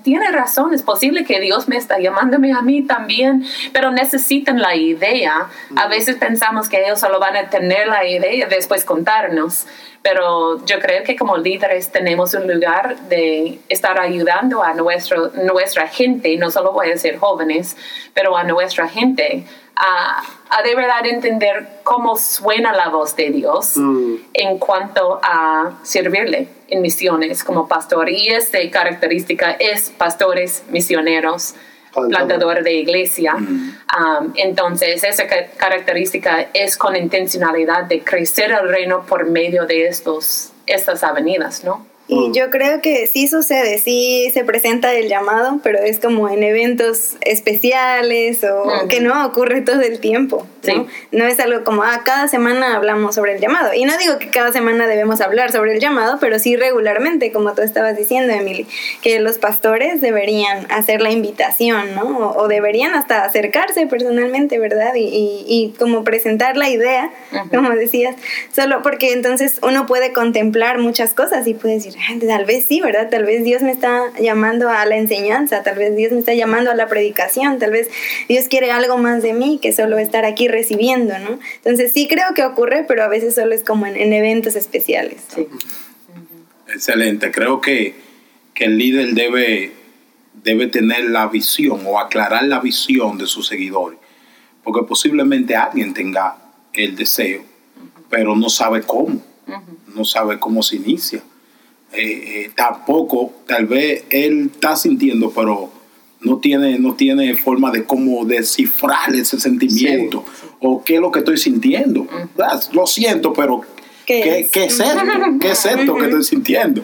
tiene 0.02 0.30
razón, 0.30 0.72
es 0.72 0.82
posible 0.82 1.24
que 1.24 1.40
Dios 1.40 1.68
me 1.68 1.76
está 1.76 1.98
llamándome 1.98 2.52
a 2.52 2.62
mí 2.62 2.82
también, 2.82 3.44
pero 3.72 3.90
necesitan 3.90 4.60
la 4.60 4.74
idea. 4.76 5.48
A 5.76 5.88
veces 5.88 6.16
pensamos 6.16 6.68
que 6.68 6.84
ellos 6.84 7.00
solo 7.00 7.18
van 7.20 7.36
a 7.36 7.48
tener 7.50 7.88
la 7.88 8.06
idea 8.06 8.46
y 8.46 8.50
después 8.50 8.84
contarnos, 8.84 9.66
pero 10.02 10.64
yo 10.66 10.78
creo 10.80 11.02
que 11.04 11.16
como 11.16 11.36
líderes 11.36 11.90
tenemos 11.90 12.34
un 12.34 12.52
lugar 12.52 12.98
de 13.08 13.60
estar 13.68 13.98
ayudando 13.98 14.62
a 14.62 14.74
nuestro, 14.74 15.30
nuestra 15.42 15.88
gente, 15.88 16.36
no 16.36 16.50
solo 16.50 16.72
voy 16.72 16.88
a 16.88 16.90
decir 16.90 17.16
jóvenes, 17.18 17.76
pero 18.12 18.36
a 18.36 18.44
nuestra 18.44 18.88
gente 18.88 19.44
a, 19.76 20.22
a, 20.50 20.62
de 20.62 20.74
verdad 20.74 21.06
entender 21.06 21.80
cómo 21.82 22.16
suena 22.16 22.72
la 22.72 22.88
voz 22.88 23.16
de 23.16 23.30
Dios 23.30 23.76
mm. 23.76 24.14
en 24.32 24.58
cuanto 24.58 25.20
a 25.22 25.78
servirle 25.82 26.48
en 26.68 26.82
misiones 26.82 27.42
como 27.44 27.66
pastor. 27.66 28.08
Y 28.08 28.28
esta 28.28 28.58
característica 28.70 29.52
es 29.52 29.90
pastores 29.90 30.64
misioneros, 30.70 31.54
plantadores 31.92 32.64
de 32.64 32.74
iglesia. 32.74 33.34
Mm. 33.34 33.78
Um, 33.98 34.32
entonces, 34.36 35.04
esa 35.04 35.24
característica 35.56 36.48
es 36.52 36.76
con 36.76 36.96
intencionalidad 36.96 37.84
de 37.84 38.02
crecer 38.02 38.52
el 38.52 38.68
reino 38.68 39.04
por 39.06 39.26
medio 39.26 39.66
de 39.66 39.86
estos, 39.86 40.52
estas 40.66 41.04
avenidas, 41.04 41.64
¿no? 41.64 41.86
Y 42.06 42.32
yo 42.32 42.50
creo 42.50 42.82
que 42.82 43.06
sí 43.06 43.28
sucede, 43.28 43.78
sí 43.78 44.30
se 44.34 44.44
presenta 44.44 44.92
el 44.92 45.08
llamado, 45.08 45.60
pero 45.62 45.78
es 45.78 45.98
como 45.98 46.28
en 46.28 46.42
eventos 46.42 47.16
especiales 47.22 48.44
o 48.44 48.88
que 48.88 49.00
no 49.00 49.26
ocurre 49.26 49.62
todo 49.62 49.80
el 49.80 50.00
tiempo. 50.00 50.46
¿no? 50.72 50.86
no 51.12 51.24
es 51.26 51.40
algo 51.40 51.64
como, 51.64 51.82
ah, 51.82 52.02
cada 52.04 52.28
semana 52.28 52.76
hablamos 52.76 53.14
sobre 53.14 53.34
el 53.34 53.40
llamado. 53.40 53.72
Y 53.74 53.84
no 53.84 53.96
digo 53.98 54.18
que 54.18 54.28
cada 54.28 54.52
semana 54.52 54.86
debemos 54.86 55.20
hablar 55.20 55.52
sobre 55.52 55.74
el 55.74 55.80
llamado, 55.80 56.18
pero 56.20 56.38
sí 56.38 56.56
regularmente, 56.56 57.32
como 57.32 57.54
tú 57.54 57.62
estabas 57.62 57.96
diciendo, 57.96 58.32
Emily, 58.32 58.66
que 59.02 59.20
los 59.20 59.38
pastores 59.38 60.00
deberían 60.00 60.70
hacer 60.70 61.00
la 61.00 61.10
invitación, 61.10 61.94
¿no? 61.94 62.30
O, 62.30 62.48
deberían 62.48 62.94
hasta 62.94 63.24
acercarse 63.24 63.86
personalmente, 63.86 64.58
¿verdad? 64.58 64.94
Y, 64.94 65.44
y, 65.46 65.74
como 65.78 66.04
presentar 66.04 66.56
la 66.56 66.68
idea, 66.68 67.10
como 67.50 67.70
decías, 67.70 68.16
solo 68.54 68.82
porque 68.82 69.12
entonces 69.12 69.58
uno 69.62 69.86
puede 69.86 70.12
contemplar 70.12 70.78
muchas 70.78 71.14
cosas 71.14 71.46
y 71.46 71.54
puede 71.54 71.74
decir, 71.74 71.93
tal 72.26 72.44
vez 72.44 72.66
sí, 72.68 72.80
¿verdad? 72.80 73.08
Tal 73.10 73.24
vez 73.24 73.44
Dios 73.44 73.62
me 73.62 73.72
está 73.72 74.12
llamando 74.20 74.68
a 74.68 74.84
la 74.86 74.96
enseñanza, 74.96 75.62
tal 75.62 75.78
vez 75.78 75.96
Dios 75.96 76.12
me 76.12 76.18
está 76.18 76.34
llamando 76.34 76.70
a 76.70 76.74
la 76.74 76.88
predicación, 76.88 77.58
tal 77.58 77.70
vez 77.70 77.88
Dios 78.28 78.48
quiere 78.48 78.70
algo 78.70 78.98
más 78.98 79.22
de 79.22 79.32
mí 79.32 79.58
que 79.60 79.72
solo 79.72 79.98
estar 79.98 80.24
aquí 80.24 80.48
recibiendo, 80.48 81.18
¿no? 81.18 81.38
Entonces 81.56 81.92
sí 81.92 82.08
creo 82.08 82.34
que 82.34 82.44
ocurre, 82.44 82.84
pero 82.86 83.02
a 83.04 83.08
veces 83.08 83.34
solo 83.34 83.54
es 83.54 83.62
como 83.62 83.86
en, 83.86 84.12
eventos 84.12 84.56
especiales. 84.56 85.22
Excelente, 86.68 87.30
creo 87.30 87.60
que, 87.60 87.94
que 88.54 88.64
el 88.64 88.78
líder 88.78 89.14
debe, 89.14 89.72
debe 90.42 90.66
tener 90.68 91.04
la 91.10 91.28
visión 91.28 91.80
o 91.86 91.98
aclarar 91.98 92.44
la 92.44 92.60
visión 92.60 93.18
de 93.18 93.26
sus 93.26 93.46
seguidores, 93.46 93.98
porque 94.62 94.86
posiblemente 94.86 95.56
alguien 95.56 95.94
tenga 95.94 96.36
el 96.72 96.96
deseo, 96.96 97.42
pero 98.08 98.34
no 98.36 98.48
sabe 98.48 98.82
cómo, 98.82 99.22
no 99.94 100.04
sabe 100.04 100.38
cómo 100.38 100.62
se 100.62 100.76
inicia 100.76 101.22
eh, 101.96 102.44
eh, 102.44 102.50
tampoco, 102.54 103.32
tal 103.46 103.66
vez 103.66 104.04
él 104.10 104.50
está 104.52 104.76
sintiendo, 104.76 105.30
pero 105.30 105.70
no 106.20 106.38
tiene, 106.38 106.78
no 106.78 106.94
tiene 106.94 107.36
forma 107.36 107.70
de 107.70 107.84
cómo 107.84 108.24
descifrar 108.24 109.14
ese 109.14 109.38
sentimiento 109.38 110.24
o 110.60 110.82
qué 110.82 110.94
es 110.94 111.00
lo 111.00 111.10
que 111.10 111.20
estoy 111.20 111.38
sintiendo. 111.38 112.06
Lo 112.72 112.86
siento, 112.86 113.32
pero 113.32 113.62
¿qué, 114.06 114.40
es? 114.40 114.50
¿qué, 114.50 114.64
es 114.64 114.80
esto? 114.80 115.00
¿Qué 115.40 115.50
es 115.50 115.66
esto 115.66 115.94
que 115.96 116.04
estoy 116.04 116.24
sintiendo? 116.24 116.82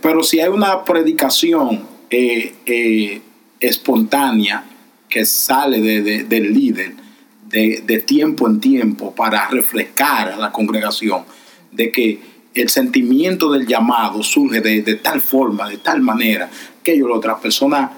Pero 0.00 0.22
si 0.22 0.40
hay 0.40 0.48
una 0.48 0.84
predicación 0.84 1.82
eh, 2.10 3.20
espontánea 3.60 4.64
que 5.08 5.24
sale 5.24 5.80
del 6.02 6.52
líder 6.52 6.94
de, 7.48 7.82
de 7.86 7.98
tiempo 8.00 8.48
en 8.48 8.60
tiempo 8.60 9.14
para 9.14 9.48
refrescar 9.48 10.30
a 10.30 10.36
la 10.36 10.50
congregación, 10.50 11.22
de 11.70 11.92
que 11.92 12.31
el 12.54 12.68
sentimiento 12.68 13.50
del 13.52 13.66
llamado 13.66 14.22
surge 14.22 14.60
de, 14.60 14.94
tal 14.96 15.20
forma, 15.20 15.68
de 15.68 15.78
tal 15.78 16.00
manera, 16.02 16.50
que 16.82 16.98
yo 16.98 17.08
la 17.08 17.16
otra 17.16 17.38
persona 17.38 17.92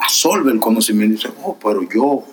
absorbe 0.00 0.52
el 0.52 0.60
conocimiento 0.60 1.14
y 1.14 1.16
dice, 1.16 1.28
oh, 1.42 1.56
pero 1.62 1.86
yo 1.88 2.24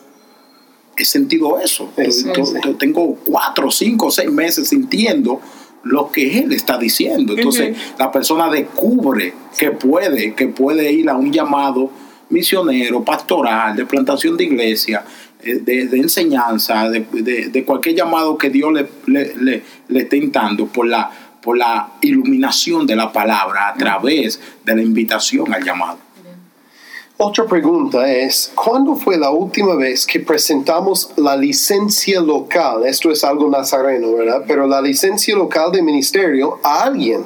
he 0.97 1.05
sentido 1.05 1.59
eso. 1.59 1.91
Es- 1.97 2.23
Yo- 2.25 2.45
sí. 2.45 2.53
yo 2.63 2.75
tengo 2.75 3.15
cuatro, 3.25 3.71
cinco, 3.71 4.11
seis 4.11 4.31
meses 4.31 4.67
sintiendo 4.69 5.41
lo 5.83 6.11
que 6.11 6.39
él 6.39 6.51
está 6.53 6.77
diciendo. 6.77 7.33
Entonces, 7.35 7.75
la 7.99 8.11
persona 8.11 8.49
descubre 8.49 9.33
que 9.57 9.71
puede, 9.71 10.33
que 10.33 10.47
puede 10.47 10.91
ir 10.91 11.09
a 11.09 11.15
un 11.17 11.31
llamado 11.33 11.89
misionero, 12.29 13.03
pastoral, 13.03 13.75
de 13.75 13.85
plantación 13.85 14.37
de 14.37 14.45
iglesia, 14.45 15.03
de, 15.43 15.87
de 15.87 15.97
enseñanza, 15.97 16.89
de, 16.89 17.05
de- 17.11 17.47
de 17.49 17.65
cualquier 17.65 17.95
llamado 17.95 18.37
que 18.37 18.49
Dios 18.49 18.71
le, 18.73 18.87
le, 19.07 19.33
le- 19.35 19.63
le 19.87 19.99
esté 20.01 20.21
dando 20.31 20.65
por 20.67 20.87
la, 20.87 21.11
por 21.41 21.57
la 21.57 21.89
iluminación 22.01 22.85
de 22.87 22.95
la 22.95 23.11
palabra 23.11 23.69
a 23.69 23.73
través 23.75 24.39
de 24.63 24.75
la 24.75 24.81
invitación 24.81 25.53
al 25.53 25.63
llamado. 25.63 25.97
Otra 27.17 27.45
pregunta 27.45 28.11
es, 28.11 28.51
¿cuándo 28.55 28.95
fue 28.95 29.17
la 29.17 29.29
última 29.29 29.75
vez 29.75 30.05
que 30.05 30.19
presentamos 30.19 31.11
la 31.15 31.37
licencia 31.37 32.19
local? 32.19 32.85
Esto 32.85 33.11
es 33.11 33.23
algo 33.23 33.49
nazareno, 33.49 34.13
¿verdad? 34.13 34.43
Pero 34.47 34.65
la 34.67 34.81
licencia 34.81 35.35
local 35.35 35.71
de 35.71 35.81
ministerio 35.83 36.59
a 36.63 36.83
alguien. 36.83 37.23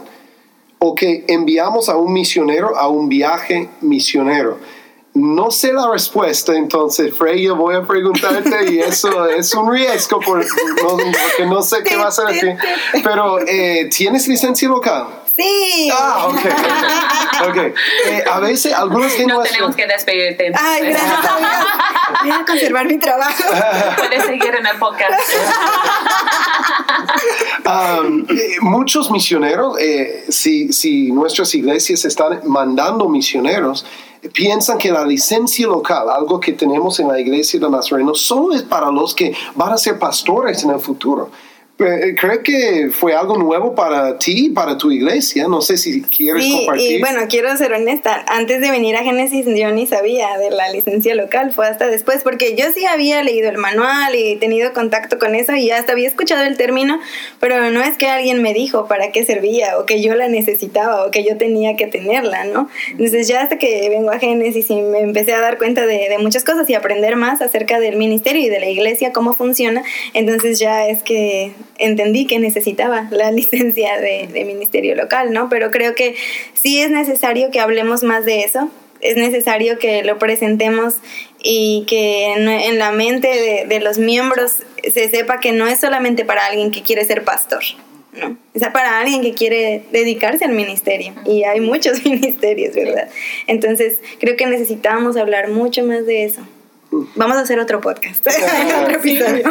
O 0.80 0.94
que 0.94 1.24
enviamos 1.28 1.90
a 1.90 1.96
un 1.98 2.14
misionero 2.14 2.78
a 2.78 2.88
un 2.90 3.10
viaje 3.10 3.70
misionero. 3.82 4.60
No 5.20 5.50
sé 5.52 5.74
la 5.74 5.90
respuesta, 5.90 6.54
entonces, 6.56 7.14
Freya, 7.16 7.54
voy 7.54 7.76
a 7.76 7.82
preguntarte 7.84 8.72
y 8.72 8.80
eso 8.80 9.26
es 9.30 9.54
un 9.56 9.72
riesgo 9.72 10.20
por- 10.20 10.40
no- 10.46 10.98
porque 10.98 11.46
no 11.48 11.62
sé 11.62 11.84
qué 11.84 11.96
va 11.96 12.08
a 12.08 12.12
ser 12.12 12.28
aquí. 12.28 12.48
Pero, 13.04 13.40
eh, 13.48 13.90
¿tienes 13.96 14.28
licencia 14.28 14.68
local? 14.70 15.08
Sí. 15.36 15.90
Ah, 15.94 16.28
ok. 16.30 17.50
Ok. 17.50 17.58
Eh, 18.08 18.24
a 18.32 18.40
veces 18.40 18.74
algunos 18.74 19.16
de 19.16 19.28
No 19.28 19.42
tenemos 19.44 19.76
que 19.76 19.86
despedirte. 19.86 20.52
Ay, 20.60 20.88
gracias. 20.90 21.12
Voy 22.24 22.32
a 22.32 22.44
conservar 22.46 22.86
mi 22.88 22.98
trabajo. 22.98 23.44
Puedes 23.98 24.24
seguir 24.26 24.56
en 24.56 24.66
el 24.66 24.78
podcast. 24.78 25.14
Um, 27.66 28.26
eh, 28.30 28.58
muchos 28.62 29.12
misioneros, 29.12 29.78
eh, 29.80 30.26
si, 30.30 30.72
si 30.72 31.12
nuestras 31.12 31.54
iglesias 31.54 32.06
están 32.06 32.40
mandando 32.46 33.10
misioneros, 33.10 33.86
piensan 34.34 34.78
que 34.78 34.92
la 34.92 35.06
licencia 35.06 35.68
local, 35.68 36.10
algo 36.10 36.40
que 36.40 36.54
tenemos 36.54 37.00
en 37.00 37.08
la 37.08 37.20
iglesia 37.20 37.60
de 37.60 37.70
Nazareno, 37.70 38.14
solo 38.16 38.56
es 38.56 38.64
para 38.64 38.92
los 38.92 39.14
que 39.14 39.34
van 39.56 39.74
a 39.74 39.78
ser 39.78 40.00
pastores 40.00 40.64
en 40.64 40.72
el 40.72 40.80
futuro. 40.80 41.30
Eh, 41.80 42.16
Creo 42.20 42.42
que 42.42 42.90
fue 42.92 43.14
algo 43.14 43.38
nuevo 43.38 43.76
para 43.76 44.18
ti, 44.18 44.50
para 44.50 44.78
tu 44.78 44.90
iglesia. 44.92 45.48
No 45.48 45.62
sé 45.62 45.78
si 45.78 46.02
quieres 46.02 46.44
Sí, 46.44 46.52
compartir. 46.58 46.92
y 46.98 47.00
bueno, 47.00 47.22
quiero 47.30 47.56
ser 47.56 47.74
honesta. 47.74 48.26
Antes 48.28 48.62
de 48.62 48.72
venir 48.72 48.96
a 48.96 49.04
Génesis, 49.04 49.46
yo 49.46 49.72
ni 49.72 49.86
sabía 49.86 50.38
de 50.40 50.50
la 50.50 50.70
licencia 50.72 51.14
local. 51.14 51.52
Fue 51.52 51.68
hasta 51.68 51.88
después, 51.88 52.24
porque 52.24 52.56
yo 52.56 52.66
sí 52.76 52.86
había 52.86 53.22
leído 53.24 53.50
el 53.50 53.58
manual 53.60 54.16
y 54.16 54.38
tenido 54.38 54.74
contacto 54.74 55.20
con 55.20 55.36
eso 55.36 55.54
y 55.56 55.70
hasta 55.70 55.92
había 55.92 56.08
escuchado 56.08 56.44
el 56.46 56.58
término, 56.58 57.00
pero 57.40 57.70
no 57.70 57.82
es 57.84 57.96
que 57.98 58.08
alguien 58.08 58.42
me 58.42 58.54
dijo 58.56 58.88
para 58.88 59.12
qué 59.12 59.24
servía 59.24 59.78
o 59.78 59.86
que 59.86 60.02
yo 60.02 60.16
la 60.16 60.28
necesitaba 60.30 61.06
o 61.06 61.12
que 61.12 61.24
yo 61.24 61.38
tenía 61.38 61.76
que 61.76 61.86
tenerla, 61.88 62.44
¿no? 62.46 62.70
Entonces, 62.92 63.28
ya 63.28 63.42
hasta 63.42 63.58
que 63.60 63.88
vengo 63.90 64.10
a 64.10 64.18
Génesis 64.20 64.70
y 64.72 64.76
me 64.82 65.02
empecé 65.02 65.34
a 65.34 65.42
dar 65.42 65.58
cuenta 65.60 65.86
de, 65.86 66.10
de 66.10 66.18
muchas 66.18 66.44
cosas 66.44 66.68
y 66.70 66.74
aprender 66.74 67.16
más 67.18 67.42
acerca 67.42 67.80
del 67.80 67.98
ministerio 67.98 68.42
y 68.42 68.50
de 68.50 68.60
la 68.60 68.68
iglesia, 68.70 69.14
cómo 69.14 69.36
funciona, 69.36 69.84
entonces 70.14 70.58
ya 70.60 70.88
es 70.88 71.04
que 71.04 71.52
entendí 71.78 72.26
que 72.26 72.40
necesitaba 72.40 73.08
la 73.12 73.32
licencia 73.40 74.00
de, 74.00 74.28
de 74.28 74.46
ministerio 74.46 74.96
local, 74.96 75.34
¿no? 75.34 75.50
Pero 75.50 75.72
creo 75.72 75.96
que 75.96 76.16
sí 76.54 76.82
es 76.82 76.92
necesario 76.92 77.52
que 77.52 77.60
hablemos 77.60 78.04
más 78.04 78.26
de 78.26 78.42
eso, 78.42 78.70
es 79.02 79.16
necesario 79.16 79.78
que 79.78 80.04
lo 80.04 80.18
presentemos 80.18 80.96
y 81.44 81.86
que 81.88 82.34
en, 82.34 82.48
en 82.48 82.80
la 82.80 82.92
mente 82.92 83.28
de, 83.28 83.66
de 83.68 83.80
los 83.80 84.00
miembros 84.00 84.64
se 84.84 85.10
sepa 85.10 85.40
que 85.40 85.52
no 85.52 85.68
es 85.68 85.80
solamente 85.80 86.26
para 86.26 86.46
alguien 86.46 86.72
que 86.72 86.82
quiere 86.82 87.06
ser 87.06 87.24
pastor, 87.24 87.64
¿no? 88.14 88.38
Es 88.54 88.68
para 88.70 89.00
alguien 89.00 89.22
que 89.22 89.34
quiere 89.34 89.84
dedicarse 89.92 90.46
al 90.46 90.54
ministerio 90.54 91.14
y 91.26 91.44
hay 91.44 91.60
muchos 91.60 92.04
ministerios, 92.06 92.76
¿verdad? 92.76 93.10
Entonces 93.46 94.00
creo 94.20 94.36
que 94.36 94.46
necesitamos 94.46 95.18
hablar 95.18 95.50
mucho 95.50 95.84
más 95.84 96.06
de 96.06 96.26
eso. 96.26 96.42
Vamos 97.16 97.38
a 97.38 97.42
hacer 97.42 97.60
otro 97.60 97.82
podcast, 97.82 98.26
otro 98.82 98.96
episodio. 98.96 99.44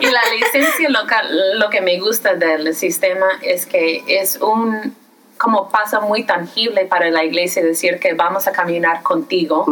Y 0.00 0.06
la 0.06 0.20
licencia 0.38 0.88
local, 0.90 1.58
lo 1.58 1.70
que 1.70 1.80
me 1.80 1.98
gusta 1.98 2.34
del 2.34 2.74
sistema 2.74 3.26
es 3.42 3.66
que 3.66 4.02
es 4.06 4.36
un 4.40 4.94
como 5.38 5.70
paso 5.70 6.00
muy 6.02 6.22
tangible 6.24 6.84
para 6.84 7.10
la 7.10 7.24
iglesia 7.24 7.64
decir 7.64 7.98
que 7.98 8.14
vamos 8.14 8.46
a 8.46 8.52
caminar 8.52 9.02
contigo 9.02 9.64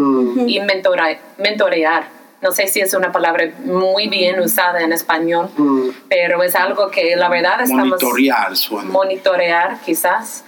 y 0.46 0.58
mentora- 0.60 1.18
mentorear. 1.38 2.08
No 2.42 2.52
sé 2.52 2.66
si 2.68 2.80
es 2.80 2.94
una 2.94 3.12
palabra 3.12 3.50
muy 3.64 4.08
bien 4.08 4.40
usada 4.40 4.80
en 4.80 4.92
español, 4.92 5.50
pero 6.08 6.42
es 6.42 6.56
algo 6.56 6.90
que 6.90 7.14
la 7.14 7.28
verdad 7.28 7.60
estamos 7.60 7.86
Monitorear 8.02 8.56
suena. 8.56 8.88
monitorear 8.90 9.78
quizás, 9.84 10.42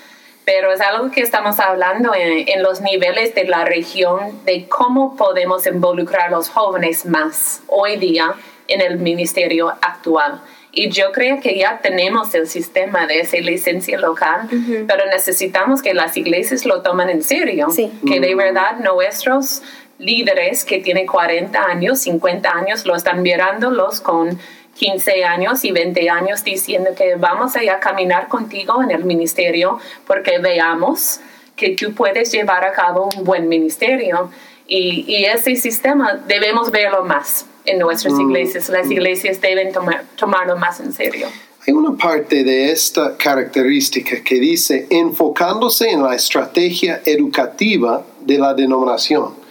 pero 0.44 0.72
es 0.72 0.80
algo 0.80 1.10
que 1.10 1.20
estamos 1.20 1.60
hablando 1.60 2.14
en, 2.14 2.48
en 2.48 2.62
los 2.62 2.80
niveles 2.80 3.34
de 3.34 3.44
la 3.44 3.64
región 3.64 4.44
de 4.44 4.66
cómo 4.68 5.16
podemos 5.16 5.66
involucrar 5.66 6.28
a 6.28 6.30
los 6.30 6.48
jóvenes 6.48 7.06
más 7.06 7.62
hoy 7.68 7.96
día 7.96 8.34
en 8.68 8.80
el 8.80 8.98
ministerio 8.98 9.68
actual. 9.80 10.40
Y 10.74 10.88
yo 10.88 11.12
creo 11.12 11.38
que 11.40 11.58
ya 11.58 11.80
tenemos 11.82 12.34
el 12.34 12.48
sistema 12.48 13.06
de 13.06 13.20
esa 13.20 13.36
licencia 13.36 13.98
local, 13.98 14.48
pero 14.88 15.04
necesitamos 15.06 15.82
que 15.82 15.92
las 15.92 16.16
iglesias 16.16 16.64
lo 16.64 16.80
tomen 16.80 17.10
en 17.10 17.22
serio, 17.22 17.68
Sí. 17.70 17.92
que 18.08 18.20
de 18.20 18.34
verdad 18.34 18.78
nuestros 18.78 19.62
líderes 19.98 20.64
que 20.64 20.78
tienen 20.78 21.06
40 21.06 21.62
años, 21.62 22.00
50 22.00 22.50
años, 22.50 22.86
lo 22.86 22.96
están 22.96 23.20
mirándolos 23.22 24.00
con 24.00 24.38
15 24.82 25.24
años 25.24 25.64
y 25.64 25.70
20 25.70 26.10
años 26.10 26.42
diciendo 26.42 26.90
que 26.96 27.14
vamos 27.14 27.54
a 27.54 27.62
ir 27.62 27.70
a 27.70 27.78
caminar 27.78 28.26
contigo 28.26 28.82
en 28.82 28.90
el 28.90 29.04
ministerio 29.04 29.78
porque 30.08 30.38
veamos 30.38 31.20
que 31.54 31.76
tú 31.76 31.94
puedes 31.94 32.32
llevar 32.32 32.64
a 32.64 32.72
cabo 32.72 33.08
un 33.16 33.22
buen 33.22 33.48
ministerio. 33.48 34.30
Y, 34.66 35.04
y 35.06 35.24
ese 35.24 35.54
sistema 35.54 36.14
debemos 36.26 36.72
verlo 36.72 37.04
más 37.04 37.46
en 37.64 37.78
nuestras 37.78 38.18
iglesias. 38.18 38.68
Las 38.70 38.90
iglesias 38.90 39.40
deben 39.40 39.72
tomar, 39.72 40.04
tomarlo 40.16 40.56
más 40.56 40.80
en 40.80 40.92
serio. 40.92 41.28
Hay 41.64 41.72
una 41.72 41.96
parte 41.96 42.42
de 42.42 42.72
esta 42.72 43.16
característica 43.16 44.20
que 44.24 44.40
dice 44.40 44.88
enfocándose 44.90 45.90
en 45.90 46.02
la 46.02 46.16
estrategia 46.16 47.02
educativa 47.04 48.04
de 48.20 48.36
la 48.36 48.52
denominación. 48.52 49.41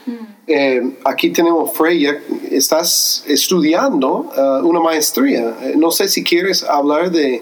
Eh, 0.48 0.82
aquí 1.06 1.30
tenemos 1.30 1.72
Freya, 1.74 2.20
estás 2.50 3.24
estudiando 3.28 4.32
uh, 4.36 4.68
una 4.68 4.80
maestría. 4.80 5.56
Eh, 5.62 5.74
no 5.78 5.92
sé 5.92 6.08
si 6.08 6.24
quieres 6.24 6.64
hablar 6.64 7.12
de, 7.12 7.42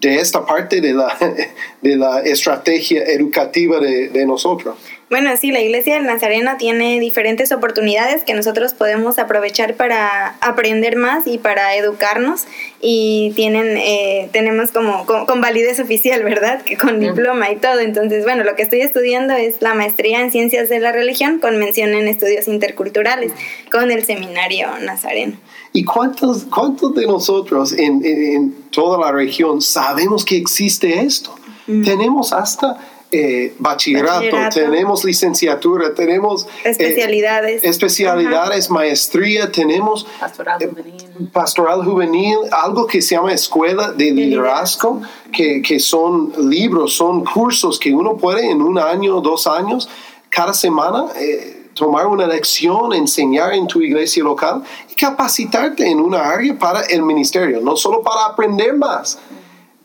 de 0.00 0.16
esta 0.16 0.46
parte 0.46 0.80
de 0.80 0.94
la, 0.94 1.16
de 1.82 1.96
la 1.96 2.20
estrategia 2.20 3.04
educativa 3.04 3.80
de 3.80 4.24
nosotros. 4.26 4.76
Bueno, 5.10 5.30
sí, 5.40 5.50
la 5.52 5.60
Iglesia 5.60 5.94
del 5.94 6.04
Nazareno 6.04 6.56
tiene 6.58 7.00
diferentes 7.00 7.50
oportunidades 7.50 8.24
que 8.24 8.34
nosotros 8.34 8.74
podemos 8.74 9.18
aprovechar 9.18 9.74
para 9.74 10.36
aprender 10.42 10.96
más 10.96 11.26
y 11.26 11.38
para 11.38 11.74
educarnos 11.76 12.44
y 12.82 13.32
tienen, 13.34 13.78
eh, 13.78 14.28
tenemos 14.32 14.70
como 14.70 15.06
con, 15.06 15.24
con 15.24 15.40
validez 15.40 15.80
oficial, 15.80 16.22
¿verdad? 16.24 16.60
Que 16.60 16.76
con 16.76 17.00
diploma 17.00 17.50
y 17.50 17.56
todo. 17.56 17.80
Entonces, 17.80 18.24
bueno, 18.24 18.44
lo 18.44 18.54
que 18.54 18.62
estoy 18.62 18.82
estudiando 18.82 19.32
es 19.32 19.62
la 19.62 19.72
maestría 19.72 20.20
en 20.20 20.30
Ciencias 20.30 20.68
de 20.68 20.78
la 20.78 20.92
Religión 20.92 21.38
con 21.38 21.56
mención 21.58 21.94
en 21.94 22.06
estudios 22.06 22.46
interculturales 22.46 23.32
con 23.72 23.90
el 23.90 24.04
Seminario 24.04 24.68
Nazareno. 24.82 25.38
¿Y 25.72 25.84
cuántos, 25.84 26.44
cuántos 26.44 26.94
de 26.94 27.06
nosotros 27.06 27.72
en, 27.72 28.04
en- 28.04 28.24
en 28.34 28.52
toda 28.70 28.98
la 28.98 29.12
región 29.12 29.62
sabemos 29.62 30.24
que 30.26 30.36
existe 30.36 31.00
esto? 31.00 31.34
Tenemos 31.66 32.32
hasta 32.32 32.78
eh, 33.10 33.54
bachillerato, 33.58 34.14
Bachillerato. 34.16 34.60
tenemos 34.60 35.04
licenciatura, 35.04 35.94
tenemos 35.94 36.44
eh, 36.64 36.70
Especialidades. 36.70 37.64
especialidades, 37.64 38.70
maestría, 38.70 39.50
tenemos 39.50 40.06
Pastoral 40.20 40.62
eh, 40.62 40.66
juvenil. 40.68 41.30
pastoral 41.32 41.84
juvenil, 41.84 42.36
algo 42.52 42.86
que 42.86 43.00
se 43.00 43.14
llama 43.14 43.32
escuela 43.32 43.92
de 43.92 44.10
liderazgo, 44.10 45.00
que, 45.32 45.62
que 45.62 45.80
son 45.80 46.32
libros, 46.50 46.94
son 46.94 47.24
cursos 47.24 47.78
que 47.78 47.92
uno 47.94 48.16
puede 48.16 48.50
en 48.50 48.60
un 48.62 48.78
año, 48.78 49.20
dos 49.20 49.46
años, 49.46 49.88
cada 50.28 50.52
semana. 50.52 51.06
eh, 51.16 51.54
tomar 51.74 52.08
una 52.08 52.26
lección, 52.26 52.92
enseñar 52.92 53.52
en 53.54 53.68
tu 53.68 53.80
iglesia 53.80 54.24
local 54.24 54.64
y 54.90 54.96
capacitarte 54.96 55.86
en 55.88 56.00
una 56.00 56.28
área 56.28 56.58
para 56.58 56.80
el 56.80 57.02
ministerio, 57.04 57.60
no 57.60 57.76
solo 57.76 58.02
para 58.02 58.26
aprender 58.26 58.74
más, 58.74 59.16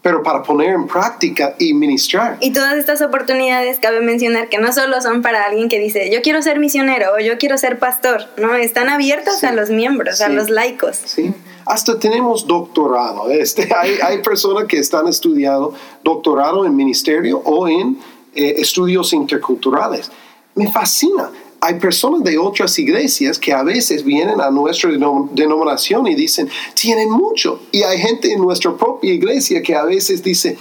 pero 0.04 0.22
para 0.22 0.44
poner 0.44 0.70
en 0.76 0.86
práctica 0.86 1.56
y 1.58 1.74
ministrar. 1.74 2.38
Y 2.42 2.52
todas 2.54 2.74
estas 2.76 3.02
oportunidades 3.02 3.80
cabe 3.80 4.02
mencionar 4.02 4.50
que 4.50 4.60
no 4.60 4.72
solo 4.72 5.02
son 5.02 5.22
para 5.24 5.46
alguien 5.46 5.70
que 5.70 5.80
dice 5.80 6.12
yo 6.14 6.22
quiero 6.22 6.42
ser 6.44 6.60
misionero 6.60 7.14
o 7.16 7.20
yo 7.20 7.38
quiero 7.40 7.58
ser 7.58 7.80
pastor, 7.80 8.26
no, 8.38 8.54
están 8.54 8.90
abiertas 8.90 9.40
Sí. 9.40 9.46
a 9.48 9.54
los 9.54 9.70
miembros, 9.72 10.22
a 10.22 10.28
Sí. 10.28 10.34
los 10.34 10.50
laicos. 10.50 10.98
¿sí? 11.06 11.34
Hasta 11.66 11.98
tenemos 11.98 12.46
doctorado. 12.46 13.30
Este, 13.32 13.70
hay, 13.76 13.96
hay 14.04 14.22
personas 14.22 14.66
que 14.66 14.78
están 14.78 15.08
estudiando 15.08 15.74
doctorado 16.04 16.66
en 16.66 16.76
ministerio 16.76 17.38
o 17.46 17.68
en 17.70 17.98
eh, 18.36 18.56
estudios 18.58 19.14
interculturales. 19.14 20.12
Me 20.56 20.70
fascina. 20.72 21.32
Hay 21.66 21.76
personas 21.76 22.24
de 22.26 22.38
otras 22.38 22.78
iglesias 22.78 23.40
que 23.40 23.54
a 23.54 23.64
veces 23.64 24.04
vienen 24.04 24.42
a 24.42 24.52
nuestra 24.52 24.90
denom- 24.90 25.30
denominación 25.32 26.06
y 26.08 26.14
dicen, 26.14 26.50
tienen 26.74 27.10
mucho. 27.10 27.62
Y 27.72 27.84
hay 27.84 27.98
gente 28.00 28.34
en 28.34 28.42
nuestra 28.42 28.74
propia 28.76 29.14
iglesia 29.14 29.62
que 29.62 29.74
a 29.74 29.84
veces 29.86 30.22
dice, 30.22 30.58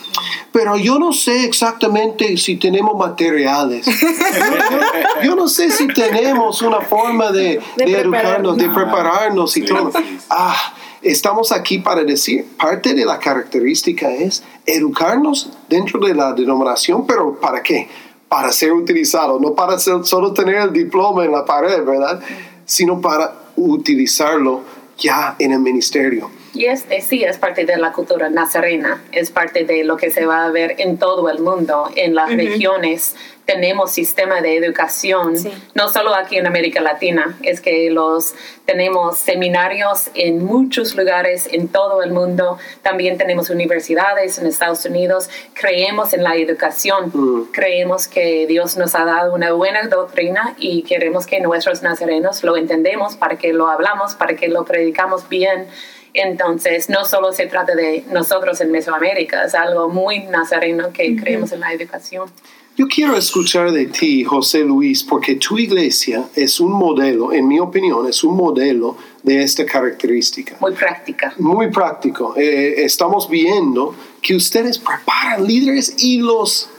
pero 0.52 0.76
yo 0.76 1.00
no 1.00 1.12
sé 1.12 1.44
exactamente 1.44 2.36
si 2.36 2.54
tenemos 2.56 2.96
materiales. 2.96 3.84
yo, 3.86 3.92
yo 5.24 5.34
no 5.34 5.48
sé 5.48 5.72
si 5.72 5.88
tenemos 5.88 6.62
una 6.62 6.80
forma 6.80 7.32
de, 7.32 7.60
De 7.76 7.84
de 7.84 7.98
educarnos, 8.00 8.56
de 8.56 8.68
prepararnos. 8.70 9.56
y 9.56 9.60
Sí, 9.62 9.66
todo. 9.66 9.90
Ah, 10.30 10.74
estamos 11.02 11.50
aquí 11.50 11.78
para 11.78 12.04
decir, 12.04 12.46
parte 12.56 12.94
de 12.94 13.04
la 13.04 13.18
característica 13.18 14.08
es 14.12 14.44
educarnos 14.66 15.50
dentro 15.68 15.98
de 15.98 16.14
la 16.14 16.32
denominación, 16.32 17.06
pero 17.08 17.40
¿para 17.40 17.60
qué? 17.60 17.88
Para 18.32 18.50
ser 18.50 18.72
utilizado, 18.72 19.38
no 19.38 19.54
para 19.54 19.78
solo 19.78 20.32
tener 20.32 20.54
el 20.54 20.72
diploma 20.72 21.22
en 21.26 21.32
la 21.32 21.44
pared, 21.44 21.84
¿verdad? 21.84 22.18
Sino 22.64 22.98
para 22.98 23.30
utilizarlo 23.56 24.62
ya 24.96 25.36
en 25.38 25.52
el 25.52 25.58
ministerio. 25.58 26.30
Y 26.54 26.66
este 26.66 27.00
sí 27.00 27.24
es 27.24 27.38
parte 27.38 27.64
de 27.64 27.78
la 27.78 27.92
cultura 27.92 28.28
nazarena, 28.28 29.02
es 29.10 29.30
parte 29.30 29.64
de 29.64 29.84
lo 29.84 29.96
que 29.96 30.10
se 30.10 30.26
va 30.26 30.44
a 30.44 30.50
ver 30.50 30.74
en 30.78 30.98
todo 30.98 31.30
el 31.30 31.38
mundo, 31.40 31.90
en 31.96 32.14
las 32.14 32.30
regiones. 32.30 33.16
Tenemos 33.46 33.90
sistema 33.90 34.40
de 34.42 34.56
educación, 34.56 35.36
Sí. 35.36 35.50
no 35.74 35.88
solo 35.88 36.14
aquí 36.14 36.36
en 36.36 36.46
América 36.46 36.80
Latina, 36.80 37.36
es 37.42 37.60
que 37.60 37.90
los 37.90 38.34
tenemos 38.66 39.18
seminarios 39.18 40.10
en 40.14 40.44
muchos 40.44 40.94
lugares 40.94 41.48
en 41.50 41.68
todo 41.68 42.02
el 42.02 42.12
mundo. 42.12 42.58
También 42.82 43.16
tenemos 43.18 43.48
universidades 43.50 44.38
en 44.38 44.46
Estados 44.46 44.84
Unidos. 44.84 45.28
Creemos 45.54 46.12
en 46.12 46.22
la 46.22 46.36
educación, 46.36 47.48
creemos 47.52 48.06
que 48.08 48.46
Dios 48.46 48.76
nos 48.76 48.94
ha 48.94 49.04
dado 49.06 49.34
una 49.34 49.52
buena 49.52 49.88
doctrina 49.88 50.54
y 50.58 50.82
queremos 50.82 51.26
que 51.26 51.40
nuestros 51.40 51.82
nazarenos 51.82 52.44
lo 52.44 52.56
entendemos 52.56 53.16
para 53.16 53.36
que 53.38 53.52
lo 53.54 53.68
hablamos, 53.68 54.14
para 54.14 54.36
que 54.36 54.48
lo 54.48 54.64
predicamos 54.64 55.28
bien. 55.28 55.66
Entonces, 56.14 56.88
no 56.90 57.05
solo 57.05 57.33
se 57.33 57.46
trata 57.46 57.75
de 57.75 58.05
nosotros 58.11 58.61
en 58.61 58.70
Mesoamérica, 58.70 59.44
es 59.44 59.55
algo 59.55 59.88
muy 59.88 60.20
nazareno 60.25 60.92
que 60.92 61.16
creemos 61.16 61.53
en 61.53 61.61
la 61.61 61.72
educación. 61.72 62.29
Yo 62.77 62.87
quiero 62.88 63.16
escuchar 63.16 63.70
de 63.70 63.87
ti, 63.87 64.25
José 64.25 64.61
Luis, 64.61 65.05
porque 65.05 65.35
tu 65.37 65.59
iglesia 65.59 66.25
es 66.35 66.59
un 66.59 66.72
modelo, 66.72 67.33
en 67.33 67.46
mi 67.46 67.61
opinión, 67.61 68.09
es 68.09 68.25
un 68.25 68.35
modelo 68.35 68.96
de 69.22 69.42
esta 69.42 69.66
característica. 69.66 70.57
Muy 70.59 70.72
práctica. 70.72 71.35
Muy 71.38 71.70
práctico. 71.70 72.35
Eh, 72.37 72.83
estamos 72.83 73.29
viendo 73.29 73.94
que 74.22 74.35
ustedes 74.35 74.79
preparan 74.79 75.46
líderes 75.46 75.96
y 75.98 76.18
los 76.18 76.70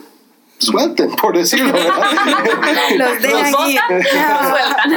suelten, 0.58 1.10
por 1.14 1.36
decirlo. 1.36 1.72
¿verdad? 1.72 1.94
Los 2.96 3.22
dejan 3.22 3.52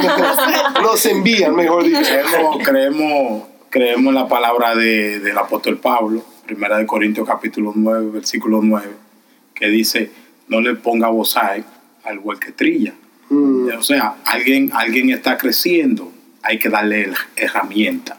Los 0.02 0.82
los 0.82 1.06
envían, 1.06 1.54
mejor 1.54 1.84
dicho. 1.84 2.00
creemos, 2.00 2.58
creemos, 2.64 3.42
creemos 3.70 4.08
en 4.08 4.14
la 4.14 4.28
palabra 4.28 4.74
de- 4.74 5.20
del 5.20 5.36
apóstol 5.38 5.78
Pablo, 5.78 6.24
primera 6.46 6.78
de 6.78 6.86
Corintios 6.86 7.26
capítulo 7.26 7.72
9, 7.74 8.10
versículo 8.10 8.60
9, 8.62 8.88
que 9.54 9.68
dice, 9.68 10.10
no 10.48 10.60
le 10.60 10.74
ponga 10.74 11.08
bozal 11.08 11.64
al 12.04 12.20
que 12.40 12.52
trilla. 12.52 12.94
Mm, 13.28 13.68
O 13.78 13.82
sea, 13.82 14.16
alguien, 14.24 14.70
alguien 14.72 15.10
está 15.10 15.36
creciendo, 15.36 16.10
hay 16.42 16.58
que 16.58 16.68
darle 16.70 17.08
la 17.08 17.18
herramienta. 17.36 18.18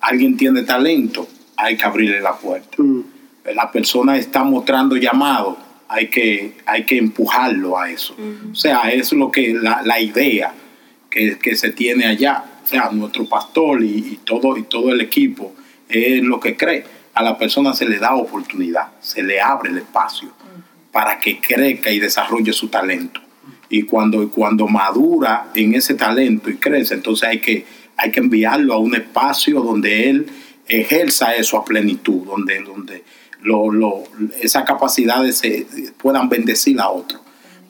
Alguien 0.00 0.36
tiene 0.36 0.62
talento, 0.62 1.28
hay 1.56 1.76
que 1.76 1.84
abrirle 1.84 2.20
la 2.20 2.34
puerta. 2.36 2.76
mm, 2.82 3.00
La 3.54 3.70
persona 3.70 4.16
está 4.16 4.44
mostrando 4.44 4.96
llamado, 4.96 5.58
hay 5.88 6.08
que, 6.08 6.54
hay 6.64 6.84
que 6.84 6.96
empujarlo 6.96 7.76
a 7.78 7.90
eso. 7.90 8.16
O 8.50 8.54
sea, 8.54 8.90
es 8.92 9.12
lo 9.12 9.30
que 9.30 9.52
la, 9.52 9.82
la 9.84 10.00
idea 10.00 10.54
que, 11.10 11.36
que 11.38 11.54
se 11.56 11.70
tiene 11.72 12.06
allá. 12.06 12.44
O 12.64 12.66
sea, 12.66 12.90
nuestro 12.92 13.26
pastor 13.26 13.82
y, 13.82 14.20
todo, 14.24 14.56
y 14.56 14.62
todo 14.64 14.90
el 14.92 15.00
equipo 15.00 15.52
es 15.88 16.22
lo 16.22 16.38
que 16.40 16.56
cree. 16.56 16.84
A 17.14 17.22
la 17.22 17.36
persona 17.36 17.72
se 17.74 17.86
le 17.86 17.98
da 17.98 18.14
oportunidad, 18.14 18.88
se 19.00 19.22
le 19.22 19.40
abre 19.40 19.70
el 19.70 19.78
espacio 19.78 20.30
para 20.92 21.18
que 21.18 21.40
crezca 21.40 21.90
y 21.90 21.98
desarrolle 21.98 22.52
su 22.52 22.68
talento. 22.68 23.20
Y 23.68 23.82
cuando, 23.84 24.30
cuando 24.30 24.68
madura 24.68 25.48
en 25.54 25.74
ese 25.74 25.94
talento 25.94 26.50
y 26.50 26.56
crece, 26.56 26.94
entonces 26.94 27.28
hay 27.28 27.40
que, 27.40 27.64
hay 27.96 28.10
que 28.12 28.20
enviarlo 28.20 28.74
a 28.74 28.78
un 28.78 28.94
espacio 28.94 29.60
donde 29.60 30.10
él 30.10 30.26
ejerza 30.68 31.34
eso 31.34 31.56
a 31.56 31.64
plenitud, 31.64 32.26
donde, 32.26 32.60
donde 32.62 33.02
lo- 33.42 34.04
esas 34.40 34.64
capacidades 34.64 35.38
se 35.38 35.66
puedan 35.96 36.28
bendecir 36.28 36.78
a 36.80 36.90
otros. 36.90 37.21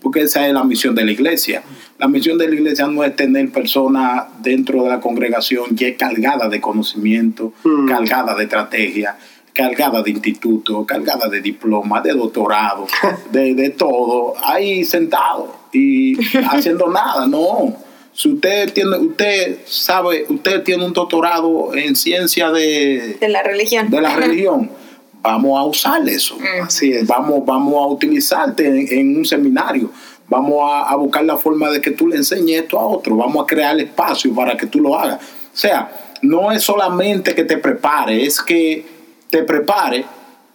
Porque 0.03 0.21
esa 0.23 0.47
es 0.47 0.53
la 0.53 0.65
misión 0.65 0.95
de 0.95 1.05
la 1.05 1.13
iglesia. 1.13 1.63
La 1.99 2.09
misión 2.09 2.37
de 2.39 2.49
la 2.49 2.55
iglesia 2.55 2.87
no 2.89 3.05
es 3.05 3.15
tener 3.15 3.51
personas 3.51 4.25
dentro 4.43 4.83
de 4.83 4.89
la 4.91 5.01
congregación 5.01 5.77
ya 5.77 5.97
cargadas 5.97 6.51
de 6.51 6.61
conocimiento, 6.61 7.53
Mm. 7.63 7.87
cargadas 7.89 8.37
de 8.37 8.43
estrategia, 8.45 9.17
cargadas 9.53 10.03
de 10.05 10.11
instituto, 10.11 10.85
cargadas 10.85 11.31
de 11.31 11.41
diploma, 11.41 12.01
de 12.01 12.13
doctorado, 12.13 12.87
de, 13.33 13.55
de 13.55 13.71
todo, 13.71 14.35
ahí 14.43 14.85
sentado 14.85 15.55
y 15.73 16.17
haciendo 16.51 16.89
nada. 16.91 17.27
No. 17.27 17.77
Si 18.15 18.29
usted 18.31 18.73
tiene, 18.75 18.97
usted 18.99 19.59
sabe, 19.65 20.27
usted 20.29 20.63
tiene 20.63 20.85
un 20.85 20.93
doctorado 20.93 21.75
en 21.75 21.97
ciencia 21.97 22.51
de, 22.51 23.17
De 23.21 23.29
la 23.29 23.43
religión. 23.43 23.89
de 23.89 24.01
la 24.03 24.17
religión, 24.17 24.71
vamos 25.23 25.59
a 25.59 25.65
usar 25.65 26.09
eso. 26.09 26.37
Así 26.63 26.93
es. 26.93 27.07
Vamos, 27.07 27.45
vamos 27.47 27.75
a 27.75 27.87
utilizarte 27.87 28.67
en, 28.67 28.99
en 28.99 29.17
un 29.19 29.25
seminario. 29.25 29.91
Vamos 30.29 30.61
a, 30.63 30.89
a 30.89 30.97
buscar 30.97 31.25
la 31.25 31.37
forma 31.37 31.69
de 31.71 31.81
que 31.81 31.91
tú 31.91 32.09
le 32.09 32.17
enseñes 32.17 32.63
esto 32.63 32.79
a 32.79 32.87
otro. 32.87 33.17
Vamos 33.17 33.43
a 33.45 33.47
crear 33.47 33.79
espacio 33.79 34.35
para 34.35 34.57
que 34.57 34.67
tú 34.67 34.81
lo 34.81 34.99
hagas. 34.99 35.21
O 35.23 35.57
sea, 35.57 35.91
no 36.23 36.51
es 36.53 36.63
solamente 36.63 37.35
que 37.35 37.45
te 37.45 37.59
prepare, 37.59 38.25
es 38.25 38.41
que 38.41 38.85
te 39.29 39.43
prepare 39.43 40.05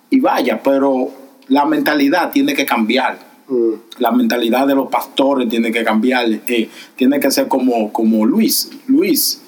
y 0.10 0.20
vaya, 0.20 0.62
pero 0.64 1.12
la 1.50 1.66
mentalidad 1.66 2.32
tiene 2.32 2.54
que 2.54 2.66
cambiar. 2.66 3.20
mm. 3.48 3.74
La 4.00 4.12
mentalidad 4.12 4.66
de 4.68 4.76
los 4.76 4.90
pastores 4.90 5.48
tiene 5.50 5.72
que 5.72 5.84
cambiar. 5.84 6.26
eh, 6.48 6.70
tiene 6.96 7.20
que 7.20 7.30
ser 7.32 7.48
como, 7.48 7.92
como 7.94 8.26
Luis. 8.26 8.70
Luis, 8.88 9.42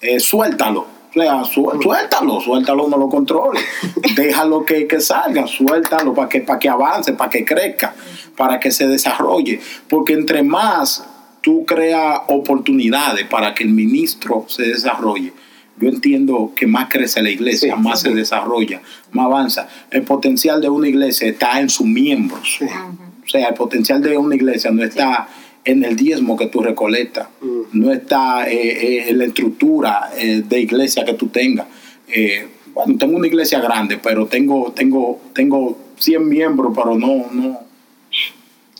eh, 0.00 0.20
suéltalo. 0.20 0.93
O 1.16 1.20
sea, 1.20 1.44
su- 1.44 1.78
suéltalo, 1.82 2.40
suéltalo, 2.40 2.88
no 2.88 2.96
lo 2.96 3.08
controle. 3.08 3.60
Déjalo 4.16 4.64
que, 4.64 4.86
que 4.88 5.00
salga, 5.00 5.46
suéltalo 5.46 6.12
para 6.14 6.28
que, 6.28 6.40
para 6.40 6.58
que 6.58 6.68
avance, 6.68 7.12
para 7.12 7.30
que 7.30 7.44
crezca, 7.44 7.94
para 8.36 8.58
que 8.58 8.70
se 8.70 8.86
desarrolle. 8.88 9.60
Porque 9.88 10.12
entre 10.14 10.42
más 10.42 11.04
tú 11.40 11.64
creas 11.66 12.20
oportunidades 12.28 13.26
para 13.26 13.54
que 13.54 13.62
el 13.64 13.70
ministro 13.70 14.44
se 14.48 14.62
desarrolle, 14.64 15.32
yo 15.78 15.88
entiendo 15.88 16.52
que 16.56 16.66
más 16.66 16.88
crece 16.88 17.22
la 17.22 17.30
iglesia, 17.30 17.74
Sí, 17.76 17.80
más 17.82 18.00
sí. 18.00 18.08
se 18.08 18.14
desarrolla, 18.14 18.80
más 19.12 19.26
avanza. 19.26 19.68
El 19.90 20.02
potencial 20.02 20.60
de 20.60 20.68
una 20.68 20.88
iglesia 20.88 21.28
está 21.28 21.60
en 21.60 21.68
sus 21.68 21.86
miembros. 21.86 22.56
Sí. 22.58 22.64
O 22.64 23.28
sea, 23.28 23.48
el 23.48 23.54
potencial 23.54 24.02
de 24.02 24.16
una 24.16 24.34
iglesia 24.34 24.70
no 24.70 24.82
está 24.84 25.28
en 25.64 25.84
el 25.84 25.96
diezmo 25.96 26.36
que 26.36 26.46
tú 26.46 26.60
recolectas, 26.60 27.28
Mm. 27.40 27.60
no 27.72 27.92
está 27.92 28.48
eh, 28.50 28.54
eh, 28.56 29.04
en 29.08 29.18
la 29.18 29.24
estructura 29.24 30.10
eh, 30.18 30.42
de 30.46 30.60
iglesia 30.60 31.04
que 31.04 31.14
tú 31.14 31.28
tengas. 31.28 31.66
Eh, 32.08 32.46
bueno, 32.74 32.96
tengo 32.98 33.16
una 33.16 33.26
iglesia 33.26 33.60
grande, 33.60 33.98
pero 33.98 34.26
tengo, 34.26 34.72
tengo, 34.76 35.20
tengo 35.32 35.78
100 35.98 36.28
miembros, 36.28 36.72
pero 36.74 36.98
no, 36.98 37.26
no, 37.32 37.60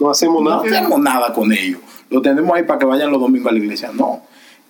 No 0.00 0.10
hacemos 0.10 0.42
no 0.42 0.50
nada. 0.50 0.62
hacemos 0.80 1.00
nada 1.00 1.32
con 1.32 1.52
ellos. 1.52 1.80
Lo 2.10 2.20
tenemos 2.20 2.54
ahí 2.56 2.64
para 2.64 2.78
que 2.80 2.86
vayan 2.86 3.10
los 3.10 3.20
domingos 3.20 3.50
a 3.50 3.52
la 3.54 3.58
iglesia. 3.60 3.90
No. 3.94 4.22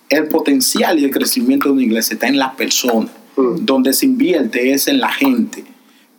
El 0.09 0.27
potencial 0.27 0.99
y 0.99 1.05
el 1.05 1.11
crecimiento 1.11 1.67
de 1.67 1.73
una 1.73 1.83
iglesia 1.83 2.13
está 2.13 2.27
en 2.27 2.37
las 2.37 2.53
personas. 2.55 3.09
Mm. 3.35 3.65
Donde 3.65 3.91
se 3.93 4.05
invierte 4.05 4.71
es 4.71 4.87
en 4.87 4.99
la 4.99 5.09
gente. 5.11 5.63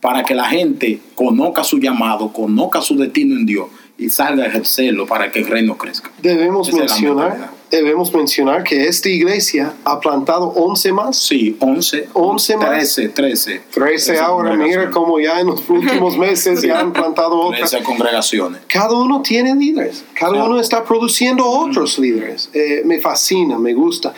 Para 0.01 0.23
que 0.23 0.35
la 0.35 0.45
gente 0.45 0.99
conozca 1.15 1.63
su 1.63 1.79
llamado, 1.79 2.31
conozca 2.33 2.81
su 2.81 2.95
destino 2.97 3.35
en 3.35 3.45
Dios 3.45 3.67
y 3.97 4.09
salga 4.09 4.43
a 4.43 4.47
ejercerlo 4.47 5.07
para 5.07 5.31
que 5.31 5.39
el 5.39 5.47
reino 5.47 5.77
crezca. 5.77 6.11
Debemos 6.21 6.69
Esa 6.69 6.77
mencionar, 6.77 7.49
debemos 7.71 8.13
mencionar 8.13 8.63
que 8.63 8.87
esta 8.87 9.09
iglesia 9.09 9.73
ha 9.83 9.99
plantado 9.99 10.49
11 10.49 10.93
más. 10.93 11.17
Sí, 11.17 11.57
11, 11.59 12.09
11 12.13 12.57
más. 12.57 12.69
13, 12.69 13.09
13. 13.09 13.61
13 13.73 14.19
ahora, 14.19 14.55
mira 14.55 14.91
como 14.91 15.19
ya 15.19 15.39
en 15.39 15.47
los 15.47 15.67
últimos 15.69 16.15
meses 16.27 16.61
ya 16.61 16.79
han 16.79 16.93
plantado 16.93 17.39
otras. 17.39 17.71
13 17.71 17.83
congregaciones. 17.83 18.61
Cada 18.67 18.93
uno 18.93 19.21
tiene 19.23 19.55
líderes, 19.55 20.05
cada 20.13 20.33
Claro. 20.33 20.45
uno 20.51 20.59
está 20.59 20.83
produciendo 20.83 21.43
otros 21.45 21.97
líderes. 21.97 22.49
Eh, 22.53 22.83
me 22.85 22.99
fascina, 22.99 23.57
me 23.57 23.73
gusta. 23.73 24.13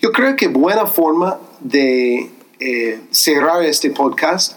Yo 0.00 0.10
creo 0.12 0.34
que 0.34 0.48
buena 0.48 0.86
forma 0.86 1.38
de 1.60 2.30
eh, 2.58 3.00
cerrar 3.10 3.62
este 3.64 3.90
podcast 3.90 4.56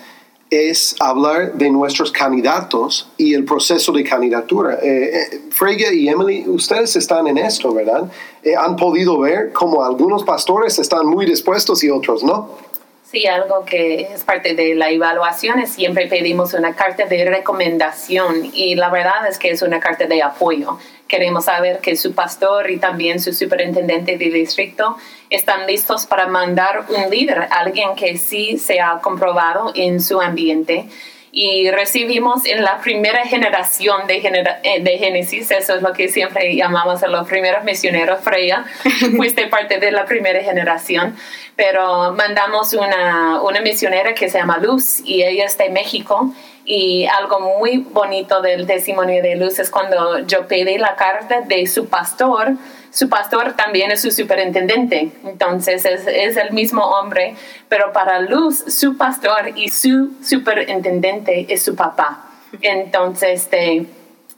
es 0.50 0.96
hablar 1.00 1.54
de 1.54 1.70
nuestros 1.70 2.12
candidatos 2.12 3.10
y 3.18 3.34
el 3.34 3.46
proceso 3.46 3.92
de 3.92 4.04
candidatura. 4.04 4.76
Eh, 4.82 5.12
eh, 5.14 5.42
Freya 5.50 5.92
y 5.92 6.08
Emily, 6.08 6.48
ustedes 6.48 6.96
están 6.96 7.28
en 7.28 7.38
esto, 7.38 7.74
¿verdad? 7.74 8.10
Eh, 8.44 8.56
han 8.56 8.76
podido 8.76 9.20
ver 9.20 9.52
cómo 9.54 9.84
algunos 9.84 10.24
pastores 10.24 10.78
están 10.78 11.08
muy 11.08 11.26
dispuestos 11.26 11.84
y 11.84 11.90
otros 11.90 12.24
no. 12.24 12.58
Sí, 13.04 13.26
algo 13.28 13.64
que 13.66 14.02
es 14.14 14.24
parte 14.24 14.56
de 14.56 14.76
la 14.76 14.90
evaluación 14.90 15.60
es 15.60 15.72
siempre 15.72 16.08
pedimos 16.08 16.54
una 16.54 16.76
carta 16.76 17.06
de 17.06 17.26
recomendación 17.26 18.50
y 18.52 18.76
la 18.76 18.90
verdad 18.90 19.28
es 19.30 19.40
que 19.40 19.52
es 19.52 19.62
una 19.62 19.80
carta 19.80 20.06
de 20.06 20.22
apoyo. 20.22 20.78
Queremos 21.08 21.46
saber 21.46 21.80
que 21.80 21.96
su 21.96 22.14
pastor 22.14 22.72
y 22.72 22.78
también 22.78 23.20
su 23.20 23.32
superintendente 23.32 24.18
de 24.18 24.30
distrito 24.30 24.98
están 25.30 25.68
listos 25.68 26.06
para 26.06 26.28
mandar 26.28 26.86
un 26.90 27.10
líder, 27.10 27.48
alguien 27.52 27.96
que 27.96 28.18
sí 28.18 28.58
se 28.58 28.82
ha 28.82 29.00
comprobado 29.02 29.72
en 29.76 30.02
su 30.02 30.20
ambiente. 30.20 30.86
Y 31.32 31.70
recibimos 31.70 32.46
en 32.46 32.64
la 32.64 32.80
primera 32.80 33.26
generación 33.26 34.08
de, 34.08 34.16
eh, 34.64 34.80
de 34.82 34.98
Génesis, 34.98 35.52
eso 35.52 35.76
es 35.76 35.82
lo 35.82 35.92
que 35.92 36.08
siempre 36.08 36.56
llamamos 36.56 37.04
a 37.04 37.08
los 37.08 37.28
primeros 37.28 37.64
misioneros, 37.66 38.22
Freya, 38.22 38.64
fuiste 39.18 39.48
parte 39.48 39.78
de 39.78 39.92
la 39.92 40.06
primera 40.06 40.42
generación, 40.42 41.18
pero 41.58 42.14
mandamos 42.14 42.74
una, 42.74 43.42
una 43.42 43.60
misionera 43.60 44.14
que 44.14 44.30
se 44.30 44.38
llama 44.38 44.60
Luz 44.60 45.02
y 45.04 45.24
ella 45.24 45.44
es 45.44 45.58
de 45.58 45.70
México 45.70 46.34
y 46.66 47.06
algo 47.06 47.40
muy 47.60 47.78
bonito 47.78 48.42
del 48.42 48.66
testimonio 48.66 49.22
de 49.22 49.36
Luz 49.36 49.60
es 49.60 49.70
cuando 49.70 50.20
yo 50.26 50.48
pedí 50.48 50.78
la 50.78 50.96
carta 50.96 51.42
de 51.42 51.68
su 51.68 51.88
pastor, 51.88 52.54
su 52.92 53.08
pastor 53.08 53.54
también 53.54 53.92
es 53.92 54.02
su 54.02 54.12
superintendente, 54.12 55.12
entonces 55.24 55.86
es, 55.86 56.08
es, 56.08 56.38
el 56.38 56.52
mismo 56.54 56.84
hombre, 56.84 57.36
pero 57.70 57.94
para 57.94 58.20
Luz, 58.20 58.64
su 58.68 58.98
pastor 58.98 59.52
y 59.56 59.70
su 59.70 60.14
superintendente 60.24 61.46
es 61.50 61.62
su 61.64 61.76
papá. 61.76 62.32
Entonces, 62.62 63.50
de 63.52 63.86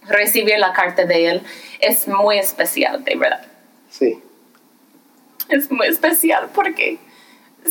recibir 0.08 0.58
la 0.58 0.74
carta 0.74 1.06
de 1.06 1.30
él 1.30 1.44
es 1.80 2.08
muy 2.08 2.38
especial, 2.40 3.04
de 3.04 3.16
verdad. 3.16 3.46
Sí. 3.90 4.20
Es 5.50 5.72
muy 5.72 5.88
especial 5.88 6.50
porque 6.54 6.98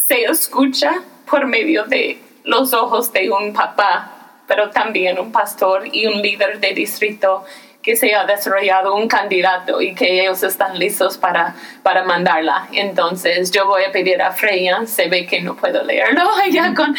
se 0.07 0.25
escucha 0.25 1.03
por 1.29 1.47
medio 1.47 1.85
de 1.85 2.19
los 2.45 2.73
ojos 2.73 3.13
de 3.13 3.31
un 3.31 3.53
papá, 3.53 4.16
pero 4.47 4.71
también 4.71 5.19
un 5.19 5.33
pastor 5.33 5.85
y 5.91 6.07
un 6.07 6.21
líder 6.21 6.61
de 6.61 6.73
distrito 6.73 7.45
que 7.87 7.95
se 7.95 8.13
ha 8.17 8.25
desarrollado 8.25 8.97
un 8.97 9.07
candidato 9.07 9.81
y 9.81 9.95
que 9.95 10.21
ellos 10.21 10.43
están 10.43 10.77
listos 10.77 11.17
para, 11.19 11.55
para 11.85 12.03
mandarla. 12.03 12.67
Entonces 12.73 13.53
yo 13.53 13.65
voy 13.69 13.85
a 13.85 13.93
pedir 13.93 14.21
a 14.21 14.33
Freya, 14.33 14.85
se 14.87 15.07
ve 15.09 15.25
que 15.25 15.41
no 15.41 15.55
puedo 15.55 15.85
leerlo 15.85 16.25
ya 16.51 16.75
con, 16.75 16.97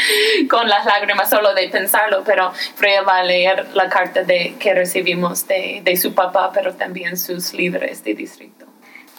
con 0.50 0.70
las 0.70 0.86
lágrimas 0.86 1.30
solo 1.30 1.54
de 1.54 1.68
pensarlo, 1.68 2.24
pero 2.26 2.54
Freya 2.76 3.02
va 3.02 3.18
a 3.18 3.24
leer 3.24 3.68
la 3.74 3.90
carta 3.90 4.24
de, 4.24 4.56
que 4.58 4.74
recibimos 4.74 5.46
de, 5.46 5.82
de 5.84 5.98
su 5.98 6.14
papá, 6.14 6.52
pero 6.54 6.74
también 6.74 7.18
sus 7.18 7.54
líderes 7.54 8.02
de 8.06 8.14
distrito. 8.14 8.66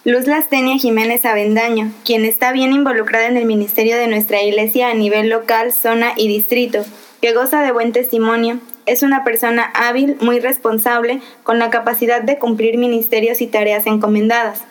Luz 0.04 0.26
Lastenia 0.26 0.78
Jiménez 0.78 1.26
Avendaño, 1.26 1.92
quien 2.02 2.24
está 2.24 2.50
bien 2.52 2.72
involucrada 2.72 3.26
en 3.26 3.36
el 3.36 3.44
ministerio 3.44 3.98
de 3.98 4.06
nuestra 4.06 4.40
iglesia 4.40 4.88
a 4.88 4.94
nivel 4.94 5.28
local, 5.28 5.70
zona 5.72 6.14
y 6.16 6.28
distrito, 6.28 6.82
que 7.20 7.33
goza 7.33 7.62
de 7.62 7.72
buen 7.72 7.92
testimonio, 7.92 8.61
es 8.87 9.02
una 9.02 9.22
persona 9.24 9.70
hábil, 9.74 10.16
muy 10.20 10.40
responsable, 10.40 11.20
con 11.42 11.59
la 11.59 11.70
capacidad 11.70 12.22
de 12.22 12.38
cumplir 12.38 12.78
ministerios 12.78 13.40
y 13.40 13.46
tareas 13.46 13.87
encomendadas. 13.87 14.62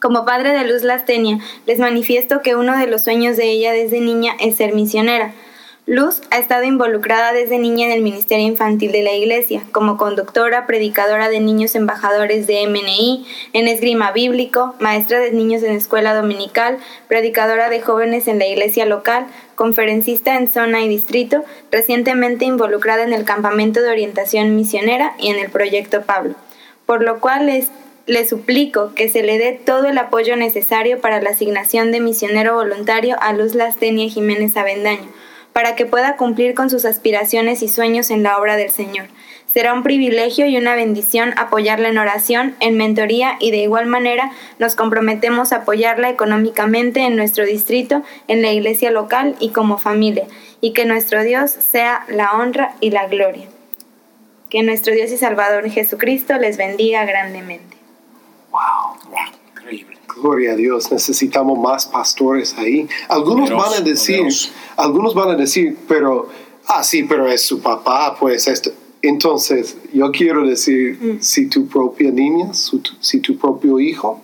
Como 0.00 0.26
padre 0.26 0.52
de 0.52 0.66
Luz 0.66 0.82
Lastenia, 0.82 1.38
les 1.66 1.78
manifiesto 1.78 2.42
que 2.42 2.54
uno 2.54 2.76
de 2.76 2.86
los 2.86 3.02
sueños 3.02 3.36
de 3.36 3.50
ella 3.50 3.72
desde 3.72 4.00
niña 4.00 4.34
es 4.40 4.56
ser 4.56 4.74
misionera. 4.74 5.32
Luz 5.88 6.20
ha 6.32 6.38
estado 6.38 6.64
involucrada 6.64 7.32
desde 7.32 7.60
niña 7.60 7.86
en 7.86 7.92
el 7.92 8.02
Ministerio 8.02 8.44
Infantil 8.44 8.90
de 8.90 9.04
la 9.04 9.12
Iglesia, 9.12 9.62
como 9.70 9.96
conductora, 9.96 10.66
predicadora 10.66 11.28
de 11.28 11.38
niños 11.38 11.76
embajadores 11.76 12.48
de 12.48 12.66
MNI, 12.66 13.24
en 13.52 13.68
esgrima 13.68 14.10
bíblico, 14.10 14.74
maestra 14.80 15.20
de 15.20 15.30
niños 15.30 15.62
en 15.62 15.76
escuela 15.76 16.12
dominical, 16.12 16.78
predicadora 17.06 17.68
de 17.70 17.80
jóvenes 17.82 18.26
en 18.26 18.40
la 18.40 18.48
iglesia 18.48 18.84
local, 18.84 19.26
conferencista 19.54 20.36
en 20.36 20.48
zona 20.48 20.82
y 20.82 20.88
distrito, 20.88 21.44
recientemente 21.70 22.46
involucrada 22.46 23.04
en 23.04 23.12
el 23.12 23.24
campamento 23.24 23.80
de 23.80 23.90
orientación 23.90 24.56
misionera 24.56 25.14
y 25.20 25.28
en 25.28 25.38
el 25.38 25.52
proyecto 25.52 26.02
Pablo, 26.02 26.34
por 26.84 27.04
lo 27.04 27.20
cual 27.20 27.46
les, 27.46 27.68
le 28.06 28.26
suplico 28.26 28.92
que 28.96 29.08
se 29.08 29.22
le 29.22 29.38
dé 29.38 29.52
todo 29.52 29.86
el 29.86 29.98
apoyo 29.98 30.34
necesario 30.34 31.00
para 31.00 31.22
la 31.22 31.30
asignación 31.30 31.92
de 31.92 32.00
misionero 32.00 32.56
voluntario 32.56 33.16
a 33.20 33.32
Luz 33.32 33.54
Lastenia 33.54 34.08
Jiménez 34.10 34.56
Avendaño, 34.56 35.06
para 35.56 35.74
que 35.74 35.86
pueda 35.86 36.16
cumplir 36.16 36.52
con 36.52 36.68
sus 36.68 36.84
aspiraciones 36.84 37.62
y 37.62 37.68
sueños 37.68 38.10
en 38.10 38.22
la 38.22 38.36
obra 38.36 38.56
del 38.56 38.70
Señor. 38.70 39.06
Será 39.46 39.72
un 39.72 39.82
privilegio 39.82 40.44
y 40.44 40.58
una 40.58 40.74
bendición 40.74 41.32
apoyarla 41.38 41.88
en 41.88 41.96
oración, 41.96 42.54
en 42.60 42.76
mentoría 42.76 43.38
y 43.40 43.52
de 43.52 43.62
igual 43.62 43.86
manera 43.86 44.32
nos 44.58 44.74
comprometemos 44.74 45.54
a 45.54 45.62
apoyarla 45.62 46.10
económicamente 46.10 47.00
en 47.06 47.16
nuestro 47.16 47.46
distrito, 47.46 48.02
en 48.28 48.42
la 48.42 48.52
iglesia 48.52 48.90
local 48.90 49.34
y 49.40 49.48
como 49.48 49.78
familia, 49.78 50.26
y 50.60 50.74
que 50.74 50.84
nuestro 50.84 51.22
Dios 51.22 51.52
sea 51.52 52.04
la 52.08 52.32
honra 52.32 52.74
y 52.80 52.90
la 52.90 53.06
gloria. 53.06 53.46
Que 54.50 54.62
nuestro 54.62 54.92
Dios 54.92 55.10
y 55.10 55.16
Salvador 55.16 55.70
Jesucristo 55.70 56.36
les 56.36 56.58
bendiga 56.58 57.06
grandemente. 57.06 57.78
Wow. 58.50 59.10
Gloria 60.20 60.52
a 60.52 60.56
Dios, 60.56 60.90
necesitamos 60.90 61.58
más 61.58 61.86
pastores 61.86 62.54
ahí. 62.56 62.88
Algunos 63.08 63.50
van 63.50 63.74
a 63.74 63.80
decir, 63.80 64.26
algunos 64.76 65.14
van 65.14 65.30
a 65.30 65.34
decir, 65.34 65.76
pero, 65.86 66.28
ah, 66.66 66.82
sí, 66.82 67.02
pero 67.02 67.28
es 67.28 67.42
su 67.42 67.60
papá, 67.60 68.16
pues 68.18 68.48
esto. 68.48 68.70
Entonces, 69.02 69.76
yo 69.92 70.10
quiero 70.10 70.46
decir, 70.46 70.98
mm. 71.00 71.20
si 71.20 71.48
tu 71.48 71.66
propia 71.66 72.10
niña, 72.10 72.52
si 72.54 73.20
tu 73.20 73.36
propio 73.36 73.78
hijo 73.78 74.20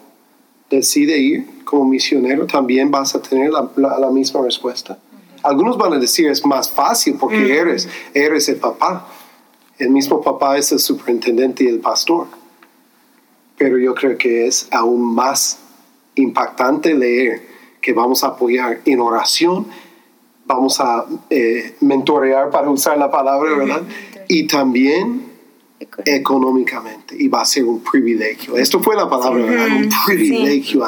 decide 0.70 1.18
ir 1.18 1.46
como 1.64 1.85
misionero, 1.85 2.46
también 2.46 2.90
vas 2.90 3.14
a 3.14 3.20
tener 3.20 3.50
la, 3.50 4.11
misma 4.11 4.42
respuesta. 4.42 4.98
Algunos 5.42 5.76
van 5.76 5.92
a 5.92 5.98
decir, 5.98 6.28
es 6.28 6.44
más 6.46 6.70
fácil 6.70 7.16
porque 7.20 7.37
mm. 7.37 7.50
eres, 7.50 7.88
eres 8.14 8.48
el 8.48 8.57
papá. 8.57 9.07
El 9.78 9.90
mismo 9.90 10.22
papá 10.22 10.57
es 10.57 10.72
el 10.72 10.78
superintendente 10.78 11.64
y 11.64 11.68
el 11.68 11.81
pastor. 11.81 12.26
Pero 13.59 13.78
yo 13.78 13.94
creo 13.94 14.16
que 14.16 14.46
es 14.46 14.68
aún 14.70 15.14
más 15.14 15.59
impactante 16.14 16.94
leer 16.94 17.42
que 17.81 17.92
vamos 17.92 18.25
a 18.25 18.29
apoyar 18.29 18.81
en 18.85 19.01
oración, 19.01 19.66
vamos 20.46 20.81
a 20.81 21.07
eh, 21.31 21.77
mentorear 21.81 22.51
para 22.51 22.70
usar 22.70 22.98
la 22.98 23.11
palabra, 23.11 23.57
¿verdad? 23.57 23.83
Y 24.29 24.46
también 24.46 25.33
económicamente 26.05 27.16
y 27.18 27.29
va 27.29 27.42
a 27.42 27.44
ser 27.44 27.64
un 27.64 27.81
privilegio. 27.81 28.57
Esto 28.57 28.81
fue 28.81 28.94
la 28.94 29.09
palabra, 29.09 29.44
¿verdad? 29.44 29.66
Un 29.77 29.90
privilegio. 30.07 30.85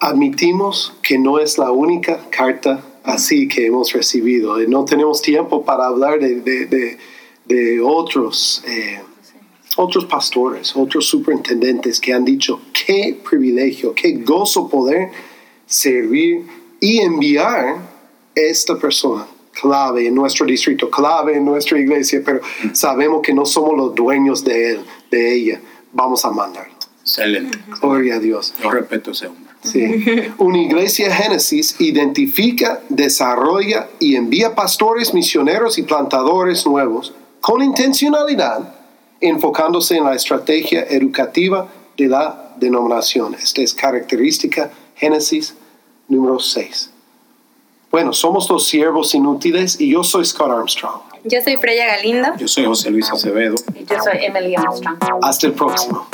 Admitimos 0.00 0.94
que 1.02 1.18
no 1.18 1.38
es 1.38 1.58
la 1.58 1.70
única 1.70 2.20
carta 2.30 2.82
así 3.06 3.48
que 3.48 3.66
hemos 3.66 3.92
recibido. 3.92 4.58
No 4.68 4.84
tenemos 4.84 5.22
tiempo 5.22 5.64
para 5.64 5.86
hablar 5.86 6.18
de, 6.18 6.40
de, 6.40 6.98
de, 7.46 7.80
otros. 7.80 8.62
Eh, 8.66 9.00
otros 9.76 10.06
pastores, 10.06 10.74
otros 10.74 11.06
superintendentes 11.06 12.00
que 12.00 12.12
han 12.12 12.24
dicho, 12.24 12.60
qué 12.72 13.18
privilegio, 13.28 13.94
qué 13.94 14.12
gozo 14.12 14.68
poder 14.68 15.10
servir 15.66 16.46
y 16.80 16.98
enviar 16.98 17.76
esta 18.34 18.76
persona 18.78 19.26
clave 19.52 20.06
en 20.06 20.14
nuestro 20.14 20.46
distrito, 20.46 20.90
clave 20.90 21.36
en 21.36 21.44
nuestra 21.44 21.78
iglesia, 21.78 22.22
pero 22.24 22.40
sabemos 22.72 23.22
que 23.22 23.32
no 23.32 23.46
somos 23.46 23.76
los 23.76 23.94
dueños 23.94 24.44
de 24.44 24.72
él, 24.72 24.80
de 25.10 25.34
ella. 25.34 25.60
Vamos 25.92 26.24
a 26.24 26.30
mandarlo. 26.30 26.74
Excelente. 27.00 27.58
Gloria 27.80 28.16
a 28.16 28.18
Dios. 28.18 28.54
Yo 28.62 28.70
respeto 28.70 29.12
ese 29.12 29.28
hombre. 29.28 29.46
Sí. 29.62 30.04
Una 30.38 30.58
iglesia 30.58 31.12
Génesis 31.12 31.76
identifica, 31.80 32.82
desarrolla 32.88 33.88
y 33.98 34.16
envía 34.16 34.54
pastores, 34.54 35.14
misioneros 35.14 35.78
y 35.78 35.82
plantadores 35.82 36.66
nuevos 36.66 37.14
con 37.40 37.62
intencionalidad 37.62 38.75
enfocándose 39.20 39.96
en 39.96 40.04
la 40.04 40.14
estrategia 40.14 40.84
educativa 40.88 41.68
de 41.96 42.08
la 42.08 42.54
denominación. 42.56 43.34
Esta 43.34 43.62
es 43.62 43.74
característica 43.74 44.70
Génesis 44.94 45.54
número 46.08 46.38
6. 46.38 46.90
Bueno, 47.90 48.12
somos 48.12 48.48
los 48.50 48.66
siervos 48.66 49.14
inútiles 49.14 49.80
y 49.80 49.90
yo 49.90 50.04
soy 50.04 50.24
Scott 50.24 50.50
Armstrong. 50.50 51.00
Yo 51.24 51.40
soy 51.42 51.56
Freya 51.56 51.86
Galindo. 51.86 52.28
Yo 52.36 52.46
soy 52.46 52.64
José 52.64 52.90
Luis 52.90 53.10
Acevedo. 53.10 53.56
Y 53.74 53.84
yo 53.84 53.96
soy 54.02 54.24
Emily 54.24 54.54
Armstrong. 54.54 54.98
Hasta 55.22 55.46
el 55.46 55.54
próximo. 55.54 56.06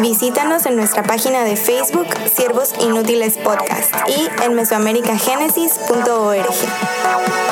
Visítanos 0.00 0.66
en 0.66 0.76
nuestra 0.76 1.02
página 1.02 1.44
de 1.44 1.56
Facebook 1.56 2.06
Siervos 2.34 2.74
Inútiles 2.80 3.38
Podcast 3.38 3.94
y 4.06 4.28
en 4.44 4.54
mesoamericagenesis.org. 4.54 7.49